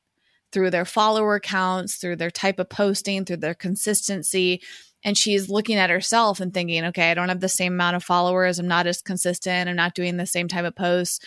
[0.52, 4.60] through their follower counts, through their type of posting, through their consistency.
[5.04, 8.04] And she's looking at herself and thinking, okay, I don't have the same amount of
[8.04, 8.58] followers.
[8.58, 9.68] I'm not as consistent.
[9.68, 11.20] I'm not doing the same type of posts.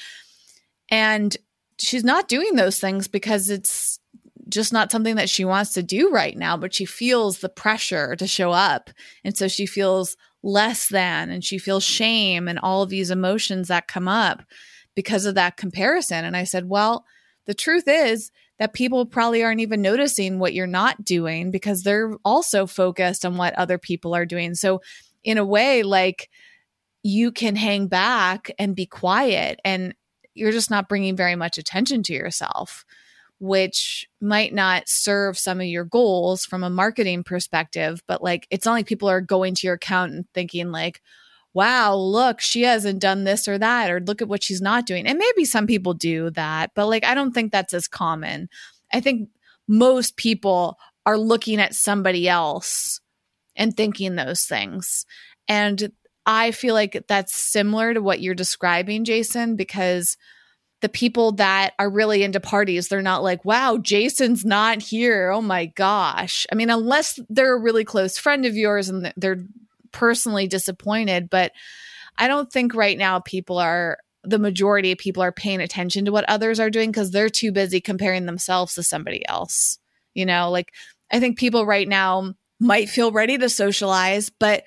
[0.89, 1.36] And
[1.84, 4.00] she's not doing those things because it's
[4.50, 8.15] just not something that she wants to do right now, but she feels the pressure
[8.15, 8.89] to show up.
[9.24, 13.69] And so she feels less than and she feels shame and all of these emotions
[13.69, 14.43] that come up
[14.96, 16.26] because of that comparison.
[16.26, 17.06] And I said, well,
[17.46, 22.13] the truth is, that people probably aren't even noticing what you're not doing because they're
[22.24, 24.54] also focused on what other people are doing.
[24.56, 24.82] So,
[25.24, 26.30] in a way, like
[27.02, 29.93] you can hang back and be quiet, and
[30.34, 32.86] you're just not bringing very much attention to yourself,
[33.39, 38.02] which might not serve some of your goals from a marketing perspective.
[38.08, 41.02] But like, it's not like people are going to your account and thinking, like,
[41.54, 45.06] wow, look, she hasn't done this or that, or look at what she's not doing.
[45.06, 48.50] And maybe some people do that, but like, I don't think that's as common.
[48.91, 49.30] I think
[49.67, 53.00] most people are looking at somebody else
[53.56, 55.06] and thinking those things.
[55.48, 55.91] And
[56.25, 60.17] I feel like that's similar to what you're describing, Jason, because
[60.81, 65.31] the people that are really into parties, they're not like, wow, Jason's not here.
[65.31, 66.45] Oh my gosh.
[66.51, 69.45] I mean, unless they're a really close friend of yours and they're
[69.93, 71.53] personally disappointed, but
[72.17, 76.12] I don't think right now people are the majority of people are paying attention to
[76.12, 79.79] what others are doing because they're too busy comparing themselves to somebody else.
[80.13, 80.73] You know, like
[81.12, 84.63] I think people right now might feel ready to socialize, but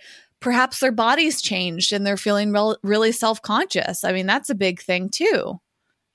[0.47, 4.05] perhaps their body's changed and they're feeling re- really self conscious.
[4.05, 5.61] I mean, that's a big thing too.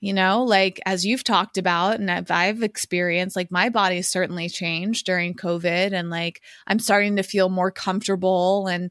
[0.00, 4.48] You know, like as you've talked about and I've, I've experienced, like my body's certainly
[4.48, 8.90] changed during COVID and like I'm starting to feel more comfortable and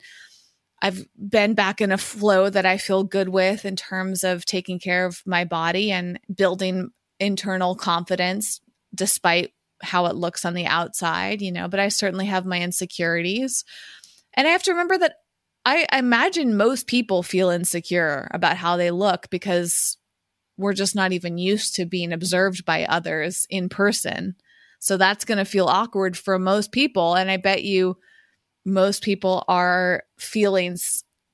[0.80, 4.78] I've been back in a flow that I feel good with in terms of taking
[4.78, 8.62] care of my body and building internal confidence
[8.94, 13.66] despite how it looks on the outside, you know, but I certainly have my insecurities.
[14.36, 15.16] And I have to remember that
[15.66, 19.98] I, imagine most people feel insecure about how they look because
[20.58, 24.36] we're just not even used to being observed by others in person.
[24.80, 27.16] So that's going to feel awkward for most people.
[27.16, 27.98] And I bet you
[28.66, 30.78] most people are feeling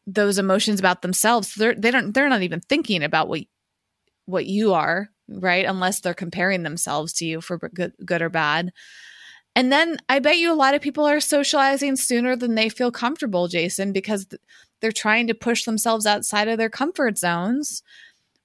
[0.05, 1.55] those emotions about themselves.
[1.55, 3.41] They're they don't they're not even thinking about what
[4.25, 5.65] what you are, right?
[5.65, 8.71] Unless they're comparing themselves to you for good, good or bad.
[9.57, 12.91] And then I bet you a lot of people are socializing sooner than they feel
[12.91, 14.27] comfortable, Jason, because
[14.81, 17.81] they're trying to push themselves outside of their comfort zones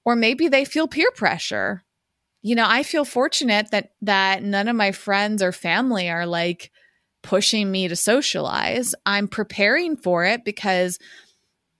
[0.05, 1.83] or maybe they feel peer pressure.
[2.41, 6.71] You know, I feel fortunate that that none of my friends or family are like
[7.21, 8.95] pushing me to socialize.
[9.05, 10.97] I'm preparing for it because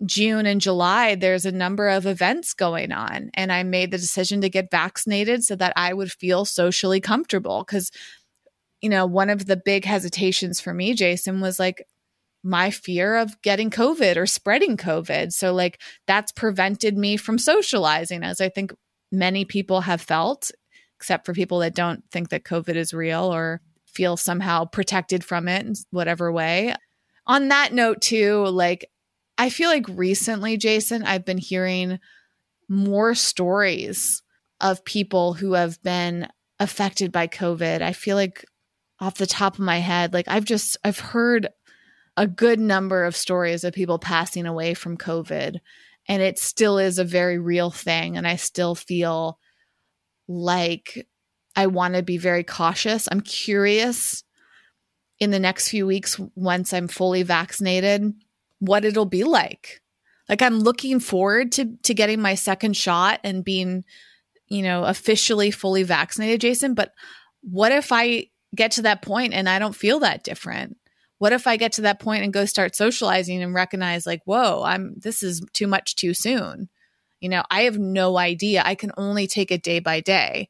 [0.06, 3.32] June and July, there's a number of events going on.
[3.34, 7.64] And I made the decision to get vaccinated so that I would feel socially comfortable.
[7.66, 7.90] Because,
[8.84, 11.88] you know, one of the big hesitations for me, Jason, was like
[12.44, 15.32] my fear of getting COVID or spreading COVID.
[15.32, 18.74] So, like, that's prevented me from socializing, as I think
[19.10, 20.52] many people have felt,
[20.98, 25.48] except for people that don't think that COVID is real or feel somehow protected from
[25.48, 26.76] it in whatever way.
[27.26, 28.90] On that note, too, like
[29.38, 32.00] I feel like recently, Jason, I've been hearing
[32.68, 34.22] more stories
[34.60, 36.28] of people who have been
[36.60, 37.82] affected by COVID.
[37.82, 38.44] I feel like
[39.04, 41.50] off the top of my head, like I've just I've heard
[42.16, 45.60] a good number of stories of people passing away from COVID.
[46.08, 48.18] And it still is a very real thing.
[48.18, 49.40] And I still feel
[50.28, 51.08] like
[51.56, 53.08] I want to be very cautious.
[53.12, 54.24] I'm curious
[55.20, 58.14] in the next few weeks, once I'm fully vaccinated,
[58.60, 59.82] what it'll be like.
[60.30, 63.84] Like I'm looking forward to to getting my second shot and being,
[64.48, 66.74] you know, officially fully vaccinated, Jason.
[66.74, 66.92] But
[67.42, 70.78] what if I get to that point and I don't feel that different?
[71.20, 74.64] What if I get to that point and go start socializing and recognize like, whoa,
[74.64, 76.70] I'm this is too much too soon.
[77.22, 78.62] You know, I have no idea.
[78.66, 80.50] I can only take it day by day.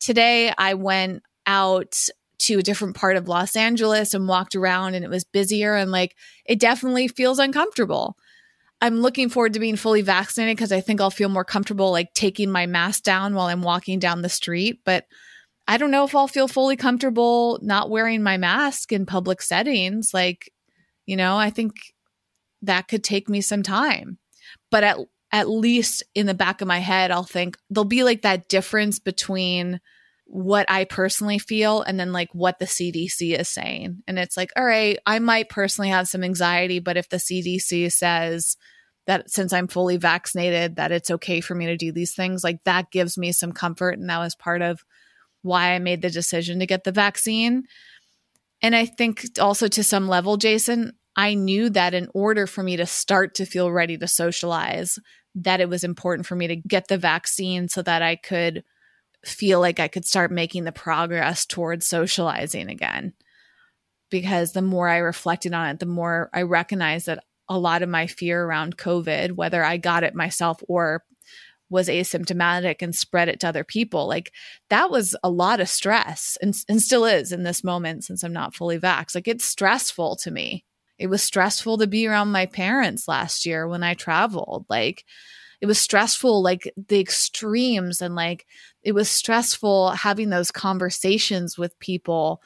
[0.00, 5.04] Today, I went out to a different part of Los Angeles and walked around, and
[5.04, 8.16] it was busier and like it definitely feels uncomfortable.
[8.80, 12.12] I'm looking forward to being fully vaccinated because I think I'll feel more comfortable like
[12.14, 14.80] taking my mask down while I'm walking down the street.
[14.84, 15.06] But
[15.68, 20.12] I don't know if I'll feel fully comfortable not wearing my mask in public settings.
[20.14, 20.52] Like,
[21.06, 21.74] you know, I think
[22.62, 24.18] that could take me some time.
[24.70, 24.98] But at
[25.32, 28.98] at least in the back of my head, I'll think there'll be like that difference
[28.98, 29.80] between
[30.24, 34.02] what I personally feel and then like what the CDC is saying.
[34.06, 37.92] And it's like, all right, I might personally have some anxiety, but if the CDC
[37.92, 38.56] says
[39.06, 42.62] that since I'm fully vaccinated, that it's okay for me to do these things, like
[42.64, 43.98] that gives me some comfort.
[43.98, 44.84] And that was part of
[45.46, 47.64] why I made the decision to get the vaccine.
[48.62, 52.76] And I think also to some level, Jason, I knew that in order for me
[52.76, 54.98] to start to feel ready to socialize,
[55.34, 58.64] that it was important for me to get the vaccine so that I could
[59.24, 63.14] feel like I could start making the progress towards socializing again.
[64.10, 67.88] Because the more I reflected on it, the more I recognized that a lot of
[67.88, 71.04] my fear around COVID, whether I got it myself or
[71.68, 74.32] was asymptomatic and spread it to other people, like
[74.70, 78.32] that was a lot of stress and, and still is in this moment since I'm
[78.32, 79.14] not fully vaxxed.
[79.14, 80.64] Like it's stressful to me
[80.98, 84.66] it was stressful to be around my parents last year when I traveled.
[84.68, 85.04] Like,
[85.60, 88.46] it was stressful, like the extremes, and like
[88.82, 92.42] it was stressful having those conversations with people.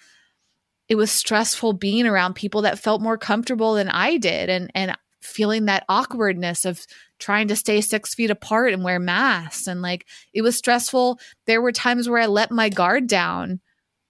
[0.89, 4.97] It was stressful being around people that felt more comfortable than I did, and and
[5.21, 6.87] feeling that awkwardness of
[7.19, 9.67] trying to stay six feet apart and wear masks.
[9.67, 11.21] And like it was stressful.
[11.47, 13.61] There were times where I let my guard down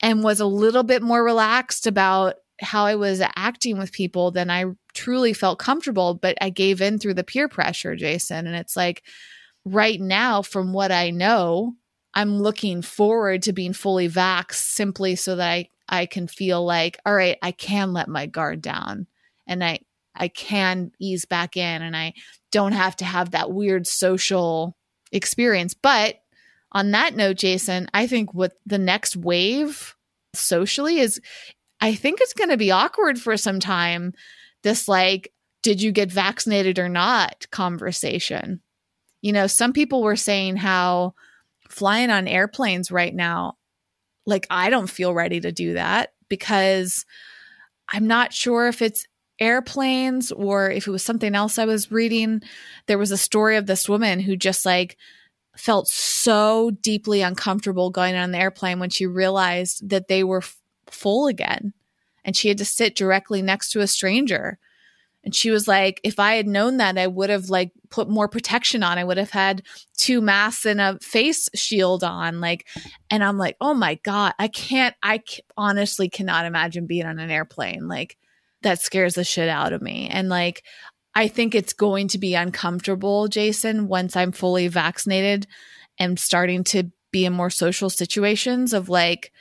[0.03, 4.51] and was a little bit more relaxed about how I was acting with people, then
[4.51, 8.47] I truly felt comfortable, but I gave in through the peer pressure, Jason.
[8.47, 9.03] And it's like
[9.65, 11.75] right now, from what I know,
[12.15, 16.99] I'm looking forward to being fully vaxxed simply so that I, I can feel like,
[17.07, 19.07] all right, I can let my guard down
[19.47, 19.81] and I,
[20.21, 22.13] I can ease back in and I
[22.53, 24.77] don't have to have that weird social
[25.11, 25.75] experience.
[25.75, 26.17] But
[26.73, 29.97] on that note, Jason, I think what the next wave
[30.35, 31.21] socially is,
[31.81, 34.13] I think it's going to be awkward for some time.
[34.63, 38.61] This, like, did you get vaccinated or not conversation.
[39.23, 41.15] You know, some people were saying how
[41.69, 43.55] flying on airplanes right now,
[44.27, 47.05] like, I don't feel ready to do that because
[47.89, 49.07] I'm not sure if it's
[49.41, 52.43] airplanes or if it was something else I was reading.
[52.87, 54.97] There was a story of this woman who just like
[55.57, 60.57] felt so deeply uncomfortable going on the airplane when she realized that they were f-
[60.87, 61.73] full again
[62.25, 64.59] and she had to sit directly next to a stranger.
[65.23, 68.29] And she was like, if I had known that, I would have like put more
[68.29, 68.97] protection on.
[68.97, 69.63] I would have had
[69.97, 72.41] two masks and a face shield on.
[72.41, 72.67] Like,
[73.11, 75.23] and I'm like, oh my God, I can't, I
[75.59, 77.87] honestly cannot imagine being on an airplane.
[77.87, 78.17] Like,
[78.63, 80.09] that scares the shit out of me.
[80.11, 80.63] And like,
[81.15, 85.47] I think it's going to be uncomfortable, Jason, once I'm fully vaccinated
[85.99, 89.33] and starting to be in more social situations of like,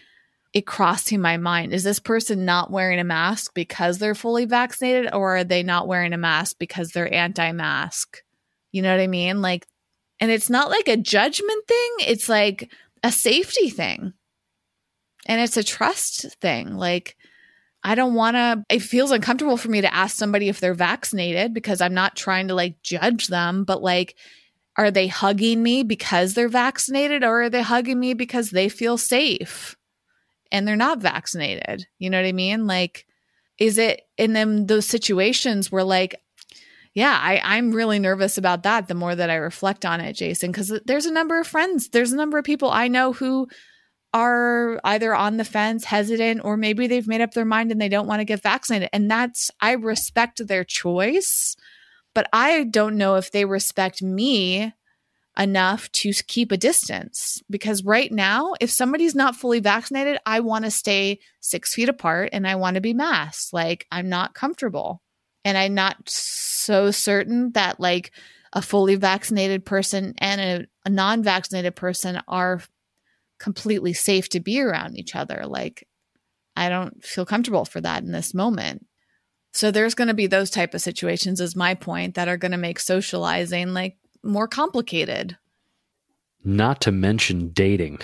[0.54, 1.74] it crossing my mind.
[1.74, 5.88] Is this person not wearing a mask because they're fully vaccinated or are they not
[5.88, 8.24] wearing a mask because they're anti-mask?
[8.72, 9.42] You know what i mean?
[9.42, 9.68] Like
[10.20, 11.92] and it's not like a judgment thing.
[12.00, 12.72] It's like
[13.04, 14.14] a safety thing.
[15.26, 16.76] And it's a trust thing.
[16.76, 17.16] Like
[17.84, 21.54] I don't want to, it feels uncomfortable for me to ask somebody if they're vaccinated
[21.54, 24.16] because I'm not trying to like judge them, but like,
[24.76, 28.98] are they hugging me because they're vaccinated or are they hugging me because they feel
[28.98, 29.78] safe
[30.52, 31.86] and they're not vaccinated?
[32.00, 32.68] You know what I mean?
[32.68, 33.06] Like,
[33.58, 36.16] is it in them those situations where like,
[36.94, 40.52] yeah, I, I'm really nervous about that the more that I reflect on it, Jason,
[40.52, 43.48] because there's a number of friends, there's a number of people I know who
[44.14, 47.90] are either on the fence, hesitant, or maybe they've made up their mind and they
[47.90, 48.90] don't want to get vaccinated.
[48.92, 51.56] And that's, I respect their choice,
[52.16, 54.74] but I don't know if they respect me
[55.38, 60.66] enough to keep a distance because right now, if somebody's not fully vaccinated, I want
[60.66, 63.54] to stay six feet apart and I want to be masked.
[63.54, 65.02] Like, I'm not comfortable.
[65.46, 68.12] And I'm not so certain that, like,
[68.52, 72.62] a fully vaccinated person and a, a non vaccinated person are
[73.40, 75.46] completely safe to be around each other.
[75.48, 75.88] Like,
[76.56, 78.86] I don't feel comfortable for that in this moment.
[79.52, 82.52] So there's going to be those type of situations is my point that are going
[82.52, 85.38] to make socializing like more complicated.
[86.44, 88.00] Not to mention dating.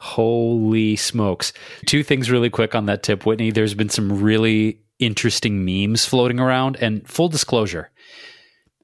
[0.00, 1.52] Holy smokes.
[1.86, 3.50] Two things really quick on that tip, Whitney.
[3.50, 7.90] There's been some really interesting memes floating around and full disclosure.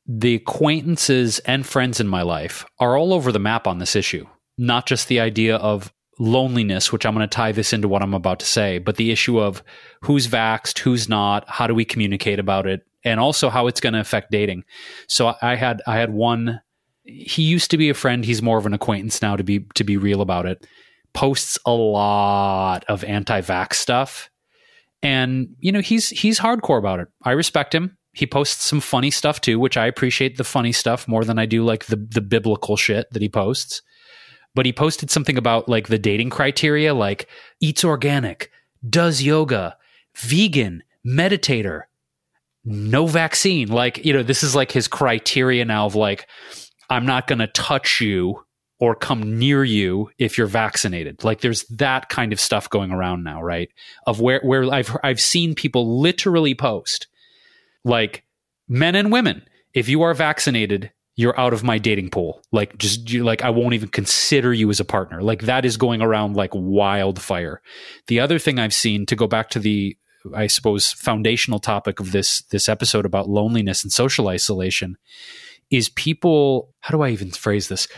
[0.07, 4.26] The acquaintances and friends in my life are all over the map on this issue
[4.59, 8.14] not just the idea of loneliness, which I'm going to tie this into what I'm
[8.14, 9.62] about to say, but the issue of
[10.02, 13.92] who's vaxxed, who's not, how do we communicate about it, and also how it's going
[13.92, 14.64] to affect dating.
[15.09, 16.61] So I had I had one.
[17.04, 18.24] He used to be a friend.
[18.24, 19.36] He's more of an acquaintance now.
[19.36, 20.66] To be to be real about it,
[21.12, 24.30] posts a lot of anti-vax stuff,
[25.02, 27.09] and you know he's he's hardcore about it.
[27.22, 27.96] I respect him.
[28.12, 31.46] He posts some funny stuff too, which I appreciate the funny stuff more than I
[31.46, 33.82] do like the the biblical shit that he posts
[34.57, 37.28] but he posted something about like the dating criteria like
[37.61, 38.50] eats organic,
[38.88, 39.76] does yoga,
[40.16, 41.82] vegan, meditator,
[42.64, 43.68] no vaccine.
[43.68, 46.26] Like, you know, this is like his criteria now of like,
[46.88, 48.42] I'm not going to touch you
[48.80, 51.22] or come near you if you're vaccinated.
[51.22, 53.68] Like there's that kind of stuff going around now, right?
[54.07, 57.09] Of where where I've I've seen people literally post
[57.84, 58.24] like
[58.68, 62.43] men and women, if you are vaccinated, you're out of my dating pool.
[62.53, 65.23] Like just you, like I won't even consider you as a partner.
[65.23, 67.62] Like that is going around like wildfire.
[68.07, 69.97] The other thing I've seen to go back to the
[70.35, 74.97] I suppose foundational topic of this this episode about loneliness and social isolation
[75.71, 77.89] is people how do I even phrase this?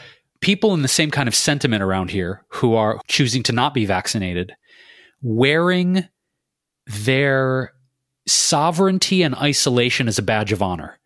[0.41, 3.85] People in the same kind of sentiment around here who are choosing to not be
[3.85, 4.53] vaccinated
[5.21, 6.09] wearing
[6.87, 7.73] their
[8.29, 10.99] sovereignty and isolation as a badge of honor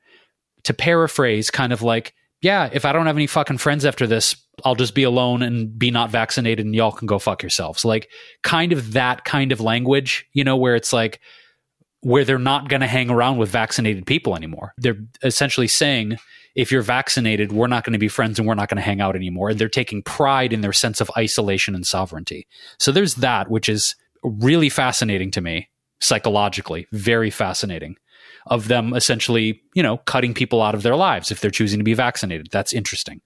[0.64, 4.34] to paraphrase, kind of like, yeah, if I don't have any fucking friends after this,
[4.64, 7.84] I'll just be alone and be not vaccinated and y'all can go fuck yourselves.
[7.84, 8.10] Like,
[8.42, 11.20] kind of that kind of language, you know, where it's like,
[12.00, 14.74] where they're not going to hang around with vaccinated people anymore.
[14.76, 16.16] They're essentially saying,
[16.56, 19.00] if you're vaccinated, we're not going to be friends and we're not going to hang
[19.00, 19.50] out anymore.
[19.50, 22.48] And they're taking pride in their sense of isolation and sovereignty.
[22.78, 23.94] So there's that, which is
[24.24, 25.68] really fascinating to me
[26.00, 27.96] psychologically, very fascinating
[28.46, 31.84] of them essentially, you know, cutting people out of their lives if they're choosing to
[31.84, 32.48] be vaccinated.
[32.50, 33.20] That's interesting.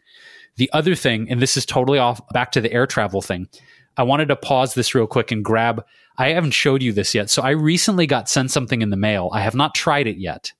[0.56, 3.48] The other thing, and this is totally off back to the air travel thing.
[3.96, 5.84] I wanted to pause this real quick and grab.
[6.18, 7.30] I haven't showed you this yet.
[7.30, 9.30] So I recently got sent something in the mail.
[9.32, 10.52] I have not tried it yet.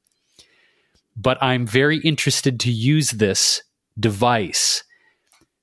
[1.16, 3.62] but I'm very interested to use this
[3.98, 4.84] device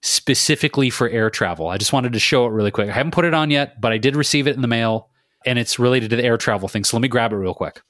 [0.02, 1.70] specifically for air travel.
[1.70, 2.90] I just wanted to show it really quick.
[2.90, 5.10] I haven't put it on yet, but I did receive it in the mail
[5.46, 6.84] and it's related to the air travel thing.
[6.84, 7.82] So let me grab it real quick.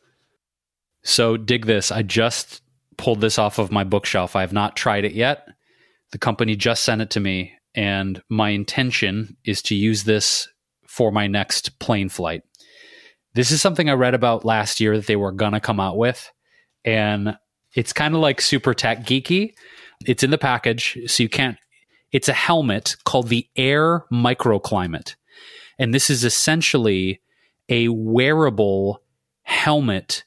[1.04, 1.91] So dig this.
[1.91, 2.62] I just
[2.97, 4.36] pulled this off of my bookshelf.
[4.36, 5.47] I have not tried it yet.
[6.12, 10.47] The company just sent it to me, and my intention is to use this
[10.88, 12.43] for my next plane flight.
[13.34, 15.97] This is something I read about last year that they were going to come out
[15.97, 16.32] with,
[16.86, 17.36] and
[17.74, 19.54] it's kind of like super tech geeky.
[20.06, 21.58] It's in the package, so you can't.
[22.12, 25.16] It's a helmet called the Air Microclimate.
[25.80, 27.22] And this is essentially
[27.70, 29.01] a wearable
[29.41, 30.24] helmet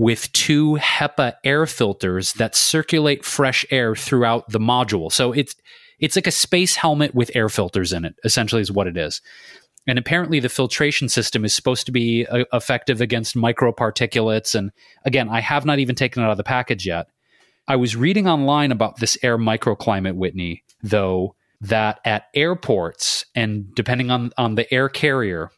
[0.00, 5.12] with two HEPA air filters that circulate fresh air throughout the module.
[5.12, 5.54] So it's
[5.98, 8.14] it's like a space helmet with air filters in it.
[8.24, 9.20] Essentially, is what it is.
[9.86, 14.54] And apparently, the filtration system is supposed to be uh, effective against microparticulates.
[14.54, 14.72] And
[15.04, 17.08] again, I have not even taken it out of the package yet.
[17.68, 24.10] I was reading online about this air microclimate, Whitney, though, that at airports and depending
[24.10, 25.50] on, on the air carrier,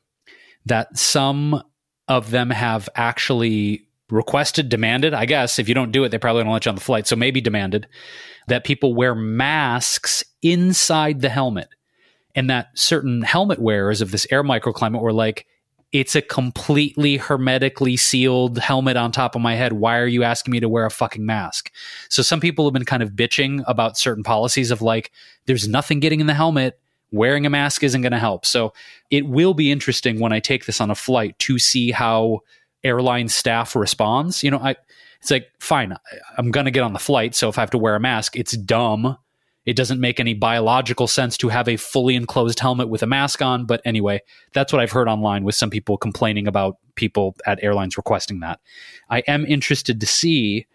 [0.67, 1.63] that some
[2.09, 5.59] of them have actually requested, demanded, I guess.
[5.59, 7.07] If you don't do it, they probably don't let you on the flight.
[7.07, 7.89] So maybe demanded
[8.49, 11.69] that people wear masks inside the helmet.
[12.35, 15.47] And that certain helmet wearers of this air microclimate were like,
[15.93, 19.75] it's a completely hermetically sealed helmet on top of my head.
[19.75, 21.71] Why are you asking me to wear a fucking mask?
[22.09, 25.13] So some people have been kind of bitching about certain policies of like,
[25.45, 26.79] there's nothing getting in the helmet.
[27.11, 28.47] Wearing a mask isn't going to help.
[28.47, 28.73] So
[29.11, 32.41] it will be interesting when I take this on a flight to see how
[32.85, 34.43] airline staff responds.
[34.43, 34.77] You know, I
[35.23, 35.97] it's like fine,
[36.37, 38.37] I'm going to get on the flight, so if I have to wear a mask,
[38.37, 39.17] it's dumb.
[39.65, 43.41] It doesn't make any biological sense to have a fully enclosed helmet with a mask
[43.41, 44.21] on, but anyway,
[44.53, 48.59] that's what I've heard online with some people complaining about people at airlines requesting that.
[49.09, 50.67] I am interested to see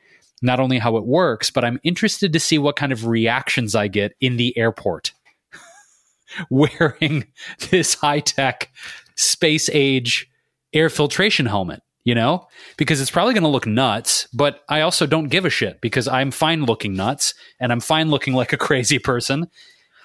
[0.41, 3.89] not only how it works, but I'm interested to see what kind of reactions I
[3.89, 5.11] get in the airport
[6.49, 7.27] wearing
[7.69, 8.71] this high tech
[9.15, 10.29] space age
[10.71, 12.47] air filtration helmet you know,
[12.77, 16.07] because it's probably going to look nuts, but I also don't give a shit because
[16.07, 19.47] I'm fine looking nuts and I'm fine looking like a crazy person.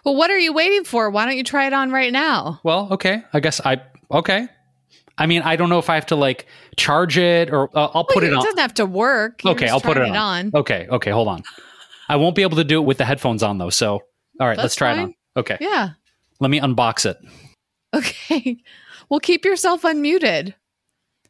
[0.04, 1.10] Well, what are you waiting for?
[1.10, 2.58] Why don't you try it on right now?
[2.64, 3.22] Well, okay.
[3.32, 4.48] I guess I, okay.
[5.16, 6.46] I mean, I don't know if I have to like
[6.76, 8.40] charge it or uh, I'll well, put it, it on.
[8.40, 9.44] It doesn't have to work.
[9.44, 10.08] You're okay, I'll put it on.
[10.08, 10.50] it on.
[10.56, 11.44] Okay, okay, hold on.
[12.08, 13.70] I won't be able to do it with the headphones on though.
[13.70, 14.00] So, all
[14.40, 14.98] right, That's let's try fine.
[14.98, 15.14] it on.
[15.36, 15.56] Okay.
[15.60, 15.90] Yeah.
[16.40, 17.16] Let me unbox it.
[17.94, 18.56] Okay.
[19.10, 20.54] Well, keep yourself unmuted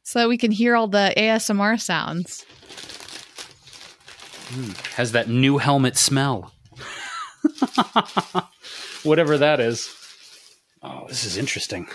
[0.02, 2.44] so that we can hear all the ASMR sounds.
[4.48, 6.52] Mm, has that new helmet smell.
[9.02, 9.94] Whatever that is.
[10.82, 11.86] Oh, this is interesting.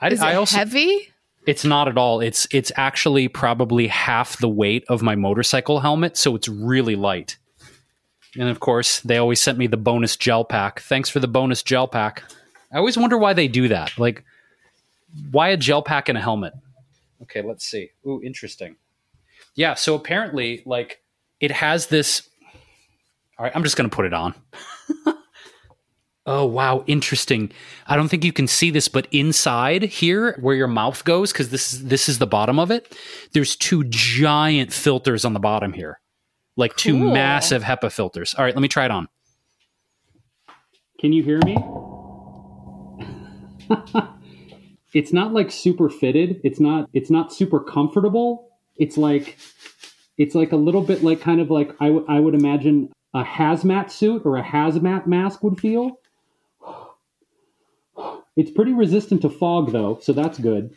[0.00, 1.08] I, is it I also, heavy?
[1.46, 2.20] It's not at all.
[2.20, 7.36] It's it's actually probably half the weight of my motorcycle helmet, so it's really light.
[8.36, 10.80] And of course, they always sent me the bonus gel pack.
[10.80, 12.24] Thanks for the bonus gel pack.
[12.72, 13.96] I always wonder why they do that.
[13.98, 14.24] Like
[15.30, 16.54] why a gel pack and a helmet?
[17.22, 17.90] Okay, let's see.
[18.06, 18.76] Ooh, interesting.
[19.54, 21.02] Yeah, so apparently, like,
[21.40, 22.28] it has this.
[23.38, 24.34] All right, I'm just going to put it on.
[26.26, 27.50] oh, wow, interesting.
[27.86, 31.50] I don't think you can see this, but inside here, where your mouth goes, because
[31.50, 32.96] this is this is the bottom of it.
[33.32, 36.00] There's two giant filters on the bottom here,
[36.56, 37.12] like two cool.
[37.12, 38.34] massive HEPA filters.
[38.34, 39.08] All right, let me try it on.
[41.00, 41.56] Can you hear me?
[44.94, 46.40] it's not like super fitted.
[46.44, 48.48] It's not it's not super comfortable.
[48.76, 49.36] It's like
[50.16, 53.24] it's like a little bit like kind of like I, w- I would imagine a
[53.24, 55.98] hazmat suit or a hazmat mask would feel.
[58.36, 60.74] It's pretty resistant to fog though, so that's good.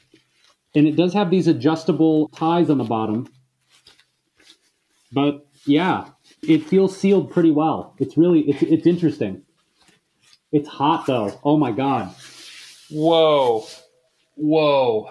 [0.75, 3.27] And it does have these adjustable ties on the bottom.
[5.11, 6.09] But yeah,
[6.43, 7.95] it feels sealed pretty well.
[7.97, 9.41] It's really it's it's interesting.
[10.51, 11.39] It's hot though.
[11.43, 12.13] Oh my god.
[12.91, 13.65] Whoa.
[14.37, 15.09] Whoa.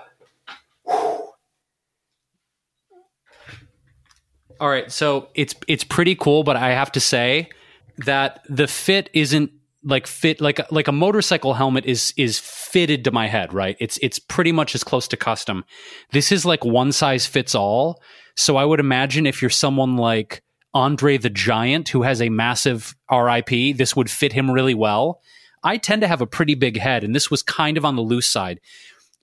[4.59, 7.51] All right, so it's it's pretty cool, but I have to say
[7.99, 9.51] that the fit isn't
[9.85, 13.77] like fit like like a motorcycle helmet is is fitted to my head, right?
[13.81, 15.65] It's it's pretty much as close to custom.
[16.13, 18.01] This is like one size fits all.
[18.37, 22.95] So I would imagine if you're someone like Andre the Giant who has a massive
[23.11, 25.21] RIP, this would fit him really well.
[25.63, 28.03] I tend to have a pretty big head and this was kind of on the
[28.03, 28.61] loose side.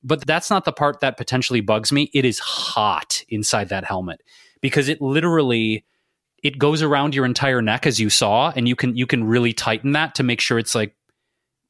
[0.04, 2.10] But that's not the part that potentially bugs me.
[2.14, 4.22] It is hot inside that helmet
[4.62, 5.86] because it literally
[6.44, 9.54] it goes around your entire neck as you saw and you can you can really
[9.54, 10.96] tighten that to make sure it's like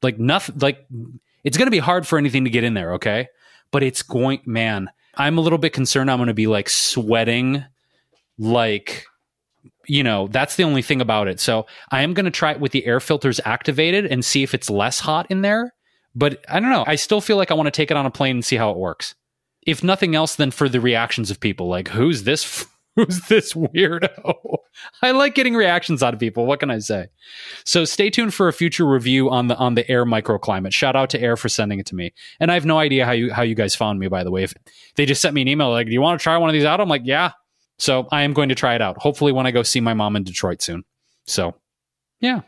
[0.02, 0.86] like nothing like
[1.44, 3.28] it's going to be hard for anything to get in there, okay?
[3.70, 7.64] But it's going man, I'm a little bit concerned I'm going to be like sweating
[8.38, 9.06] like
[9.86, 11.40] you know, that's the only thing about it.
[11.40, 14.54] So I am going to try it with the air filters activated and see if
[14.54, 15.74] it's less hot in there.
[16.14, 16.84] But I don't know.
[16.86, 18.70] I still feel like I want to take it on a plane and see how
[18.70, 19.14] it works.
[19.66, 22.66] If nothing else, then for the reactions of people, like who's this?
[22.96, 24.58] Who's this weirdo?
[25.02, 26.46] I like getting reactions out of people.
[26.46, 27.08] What can I say?
[27.64, 30.72] So stay tuned for a future review on the on the Air microclimate.
[30.72, 32.12] Shout out to Air for sending it to me.
[32.38, 34.06] And I have no idea how you how you guys found me.
[34.06, 34.54] By the way, if
[34.94, 36.64] they just sent me an email like, "Do you want to try one of these
[36.64, 37.32] out?" I'm like, "Yeah."
[37.78, 38.98] So I am going to try it out.
[38.98, 40.84] Hopefully, when I go see my mom in Detroit soon.
[41.26, 41.54] So,
[42.20, 42.42] yeah.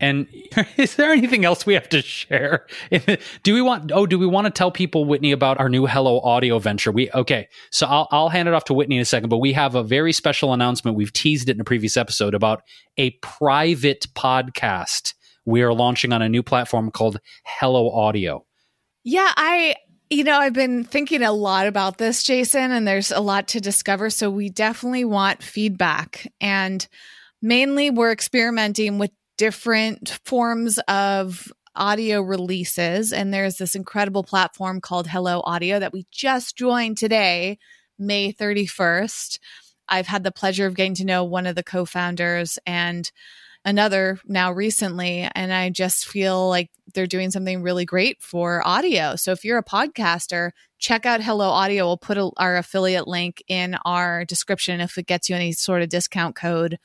[0.00, 0.26] And
[0.76, 2.66] is there anything else we have to share?
[3.42, 3.92] do we want?
[3.92, 6.90] Oh, do we want to tell people Whitney about our new Hello Audio venture?
[6.90, 7.48] We okay.
[7.70, 9.28] So I'll I'll hand it off to Whitney in a second.
[9.28, 10.96] But we have a very special announcement.
[10.96, 12.62] We've teased it in a previous episode about
[12.96, 18.44] a private podcast we are launching on a new platform called Hello Audio.
[19.04, 19.74] Yeah, I
[20.10, 23.60] you know, I've been thinking a lot about this, Jason, and there's a lot to
[23.60, 24.10] discover.
[24.10, 26.26] So we definitely want feedback.
[26.40, 26.86] And
[27.40, 33.10] mainly we're experimenting with different forms of audio releases.
[33.10, 37.56] And there's this incredible platform called Hello Audio that we just joined today,
[37.98, 39.38] May 31st.
[39.88, 43.10] I've had the pleasure of getting to know one of the co founders and
[43.64, 45.26] another now recently.
[45.34, 49.16] And I just feel like they're doing something really great for audio.
[49.16, 51.86] So if you're a podcaster, check out Hello Audio.
[51.86, 55.80] We'll put a, our affiliate link in our description if it gets you any sort
[55.80, 56.76] of discount code.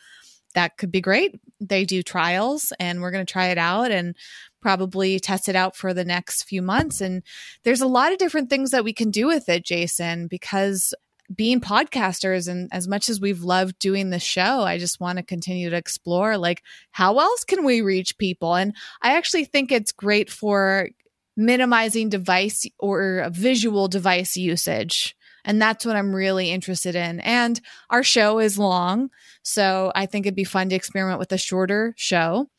[0.56, 1.40] That could be great.
[1.62, 4.16] They do trials and we're going to try it out and
[4.62, 7.02] probably test it out for the next few months.
[7.02, 7.22] And
[7.64, 10.94] there's a lot of different things that we can do with it, Jason, because
[11.34, 15.24] being podcasters and as much as we've loved doing the show i just want to
[15.24, 19.92] continue to explore like how else can we reach people and i actually think it's
[19.92, 20.88] great for
[21.36, 25.15] minimizing device or visual device usage
[25.46, 29.10] and that's what i'm really interested in and our show is long
[29.44, 32.50] so i think it'd be fun to experiment with a shorter show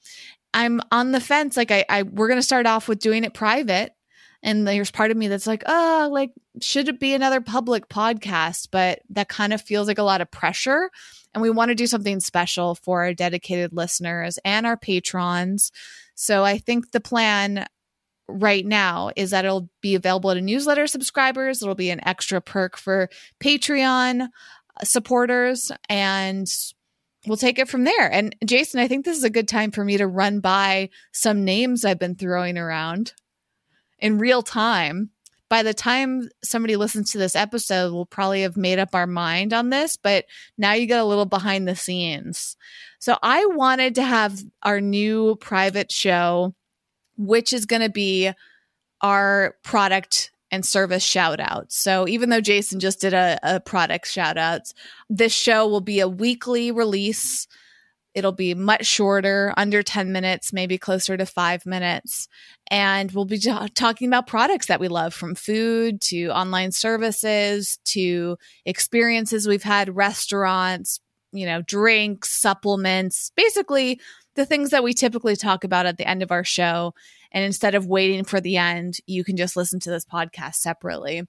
[0.55, 3.34] i'm on the fence like i, I we're going to start off with doing it
[3.34, 3.93] private
[4.43, 6.30] and there's part of me that's like, oh, like,
[6.61, 8.68] should it be another public podcast?
[8.70, 10.89] But that kind of feels like a lot of pressure.
[11.34, 15.72] And we want to do something special for our dedicated listeners and our patrons.
[16.14, 17.66] So I think the plan
[18.29, 21.62] right now is that it'll be available to newsletter subscribers.
[21.62, 23.09] It'll be an extra perk for
[23.41, 25.70] Patreon uh, supporters.
[25.89, 26.49] And
[27.27, 28.11] we'll take it from there.
[28.11, 31.45] And Jason, I think this is a good time for me to run by some
[31.45, 33.12] names I've been throwing around
[33.99, 35.11] in real time.
[35.49, 39.53] By the time somebody listens to this episode, we'll probably have made up our mind
[39.53, 40.24] on this, but
[40.59, 42.57] now you get a little behind the scenes.
[42.99, 46.53] So I wanted to have our new private show,
[47.17, 48.31] which is going to be
[49.01, 51.77] our product and service shout outs.
[51.77, 54.75] So even though Jason just did a, a product shout outs,
[55.11, 57.47] this show will be a weekly release
[58.17, 62.29] It'll be much shorter, under 10 minutes, maybe closer to five minutes.
[62.71, 68.39] And we'll be talking about products that we love from food to online services to
[68.64, 70.99] experiences we've had, restaurants,
[71.37, 74.01] you know, drinks, supplements, basically
[74.34, 76.95] the things that we typically talk about at the end of our show.
[77.32, 81.22] And instead of waiting for the end, you can just listen to this podcast separately.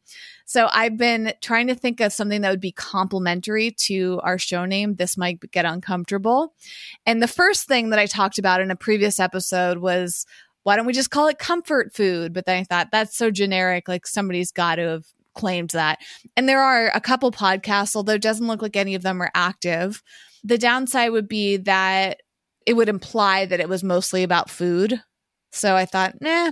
[0.45, 4.65] So I've been trying to think of something that would be complementary to our show
[4.65, 4.95] name.
[4.95, 6.53] This might get uncomfortable.
[7.05, 10.25] And the first thing that I talked about in a previous episode was
[10.63, 12.33] why don't we just call it comfort food?
[12.33, 15.05] But then I thought that's so generic, like somebody's got to have
[15.37, 15.99] claimed that.
[16.35, 19.31] And there are a couple podcasts, although it doesn't look like any of them are
[19.33, 20.03] active.
[20.43, 22.21] The downside would be that
[22.65, 25.01] it would imply that it was mostly about food
[25.51, 26.51] so I thought, nah.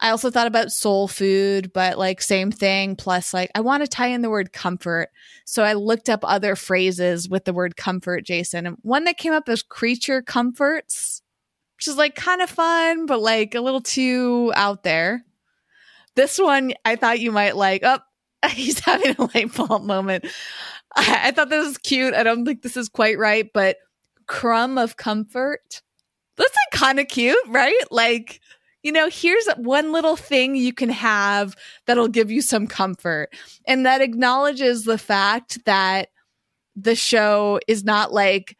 [0.00, 2.94] I also thought about soul food, but like same thing.
[2.94, 5.08] Plus, like I want to tie in the word comfort.
[5.44, 8.66] So I looked up other phrases with the word comfort, Jason.
[8.66, 11.20] And one that came up is creature comforts,
[11.76, 15.24] which is like kind of fun, but like a little too out there.
[16.14, 17.82] This one I thought you might like.
[17.84, 17.98] Oh,
[18.50, 20.26] he's having a light bulb moment.
[20.94, 22.14] I, I thought this was cute.
[22.14, 23.76] I don't think this is quite right, but
[24.26, 25.82] crumb of comfort
[26.38, 27.82] that's like kind of cute, right?
[27.90, 28.40] Like,
[28.82, 33.30] you know, here's one little thing you can have that'll give you some comfort.
[33.66, 36.08] And that acknowledges the fact that
[36.76, 38.56] the show is not like,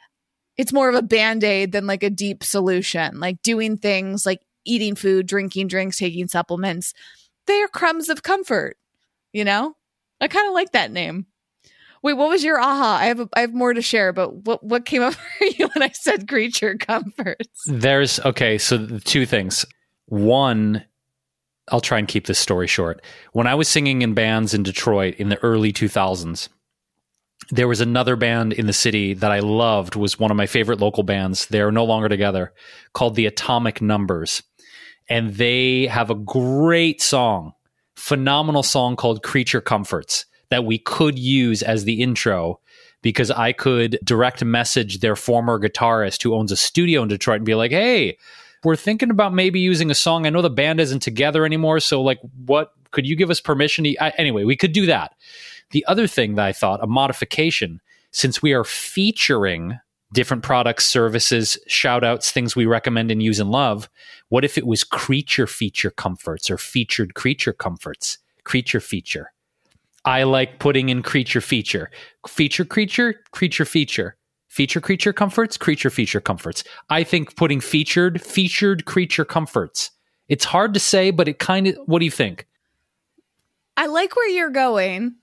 [0.57, 3.21] it's more of a band aid than like a deep solution.
[3.21, 6.95] Like doing things like eating food, drinking drinks, taking supplements,
[7.47, 8.77] they are crumbs of comfort,
[9.39, 9.75] you know?
[10.21, 11.27] I kind of like that name.
[12.03, 12.99] Wait, what was your aha?
[13.01, 15.69] I have a, I have more to share, but what what came up for you
[15.75, 17.63] when I said creature comforts?
[17.67, 19.65] There's okay, so two things.
[20.07, 20.85] One,
[21.71, 23.03] I'll try and keep this story short.
[23.33, 26.49] When I was singing in bands in Detroit in the early 2000s,
[27.51, 30.81] there was another band in the city that I loved was one of my favorite
[30.81, 31.47] local bands.
[31.47, 32.53] They're no longer together
[32.93, 34.43] called the Atomic Numbers.
[35.09, 37.53] And they have a great song,
[37.99, 42.61] phenomenal song called Creature Comforts that we could use as the intro
[43.03, 47.45] because I could direct message their former guitarist who owns a studio in Detroit and
[47.45, 48.17] be like, "Hey,
[48.65, 50.27] we're thinking about maybe using a song.
[50.27, 53.85] I know the band isn't together anymore, so like what could you give us permission
[53.85, 55.15] to I, anyway, we could do that."
[55.73, 57.81] The other thing that I thought, a modification,
[58.11, 59.79] since we are featuring
[60.13, 63.89] different products, services, shout outs, things we recommend and use and love,
[64.29, 68.19] what if it was creature feature comforts or featured creature comforts?
[68.45, 69.33] Creature feature.
[70.05, 71.91] I like putting in creature feature.
[72.27, 74.17] Feature creature, creature feature.
[74.49, 76.65] Feature creature comforts, creature feature comforts.
[76.89, 79.91] I think putting featured, featured creature comforts.
[80.29, 82.47] It's hard to say, but it kind of, what do you think?
[83.77, 85.17] I like where you're going,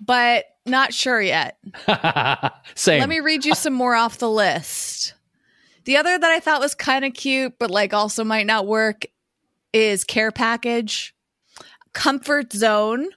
[0.00, 1.58] but not sure yet.
[2.74, 3.00] Same.
[3.00, 5.14] Let me read you some more off the list.
[5.84, 9.06] The other that I thought was kind of cute, but like also might not work
[9.72, 11.14] is care package,
[11.92, 13.08] comfort zone.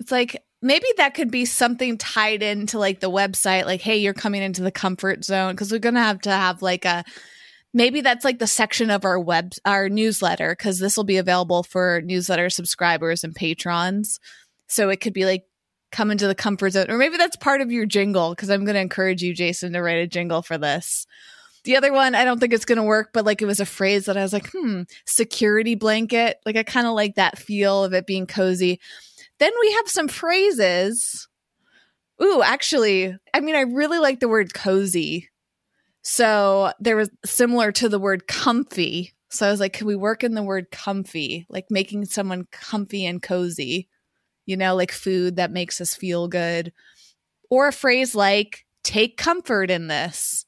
[0.00, 4.14] It's like maybe that could be something tied into like the website, like, hey, you're
[4.14, 7.04] coming into the comfort zone because we're gonna have to have like a
[7.74, 11.62] maybe that's like the section of our web our newsletter because this will be available
[11.62, 14.20] for newsletter subscribers and patrons.
[14.68, 15.44] So it could be like
[15.96, 18.74] come into the comfort zone, or maybe that's part of your jingle because I'm going
[18.74, 21.06] to encourage you, Jason, to write a jingle for this.
[21.64, 23.66] The other one, I don't think it's going to work, but like it was a
[23.66, 26.36] phrase that I was like, hmm, security blanket.
[26.44, 28.78] Like I kind of like that feel of it being cozy.
[29.38, 31.28] Then we have some phrases.
[32.22, 35.30] Ooh, actually, I mean, I really like the word cozy.
[36.02, 39.14] So there was similar to the word comfy.
[39.30, 43.06] So I was like, can we work in the word comfy, like making someone comfy
[43.06, 43.88] and cozy,
[44.46, 46.72] you know, like food that makes us feel good?
[47.50, 50.46] Or a phrase like, take comfort in this.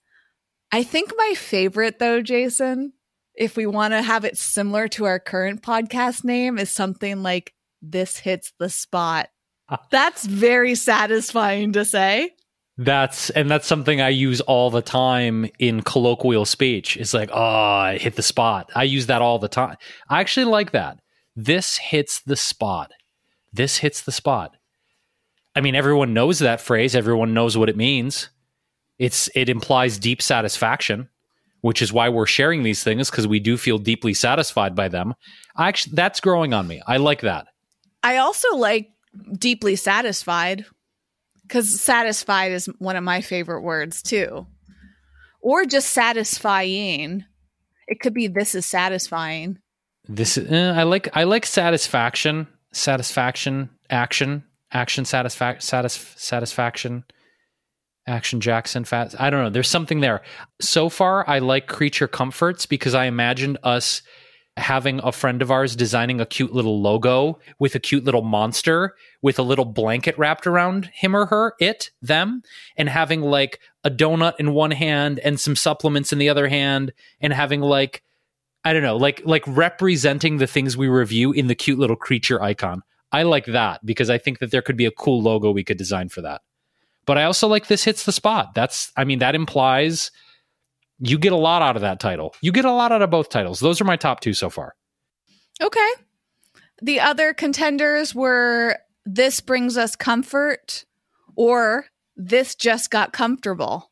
[0.72, 2.92] I think my favorite, though, Jason,
[3.34, 7.54] if we want to have it similar to our current podcast name, is something like
[7.80, 9.28] this hits the spot.
[9.68, 9.80] Ah.
[9.90, 12.32] That's very satisfying to say.
[12.76, 16.96] That's and that's something I use all the time in colloquial speech.
[16.96, 18.70] It's like, ah, oh, I hit the spot.
[18.74, 19.76] I use that all the time.
[20.08, 21.00] I actually like that.
[21.34, 22.92] This hits the spot.
[23.52, 24.56] This hits the spot.
[25.54, 26.94] I mean, everyone knows that phrase.
[26.94, 28.28] Everyone knows what it means.
[28.98, 31.08] It's it implies deep satisfaction,
[31.60, 35.14] which is why we're sharing these things because we do feel deeply satisfied by them.
[35.56, 36.82] I actually, that's growing on me.
[36.86, 37.46] I like that.
[38.02, 38.90] I also like
[39.36, 40.64] deeply satisfied
[41.42, 44.46] because satisfied is one of my favorite words too.
[45.40, 47.24] Or just satisfying.
[47.86, 49.58] It could be this is satisfying.
[50.08, 57.04] This uh, I like I like satisfaction, satisfaction, action, action satisfaction, satis- satisfaction,
[58.06, 59.14] action Jackson fat.
[59.18, 59.50] I don't know.
[59.50, 60.22] There's something there.
[60.60, 64.02] So far I like creature comforts because I imagined us
[64.56, 68.94] having a friend of ours designing a cute little logo with a cute little monster
[69.22, 72.42] with a little blanket wrapped around him or her, it, them,
[72.76, 76.92] and having like a donut in one hand and some supplements in the other hand,
[77.20, 78.02] and having like,
[78.64, 82.42] I don't know, like like representing the things we review in the cute little creature
[82.42, 82.82] icon.
[83.12, 85.78] I like that because I think that there could be a cool logo we could
[85.78, 86.42] design for that.
[87.06, 88.54] But I also like this hits the spot.
[88.54, 90.10] That's I mean, that implies
[90.98, 92.34] you get a lot out of that title.
[92.40, 93.60] You get a lot out of both titles.
[93.60, 94.74] Those are my top two so far.
[95.62, 95.90] Okay.
[96.82, 100.84] The other contenders were This Brings Us Comfort
[101.34, 101.86] or
[102.16, 103.90] This Just Got Comfortable.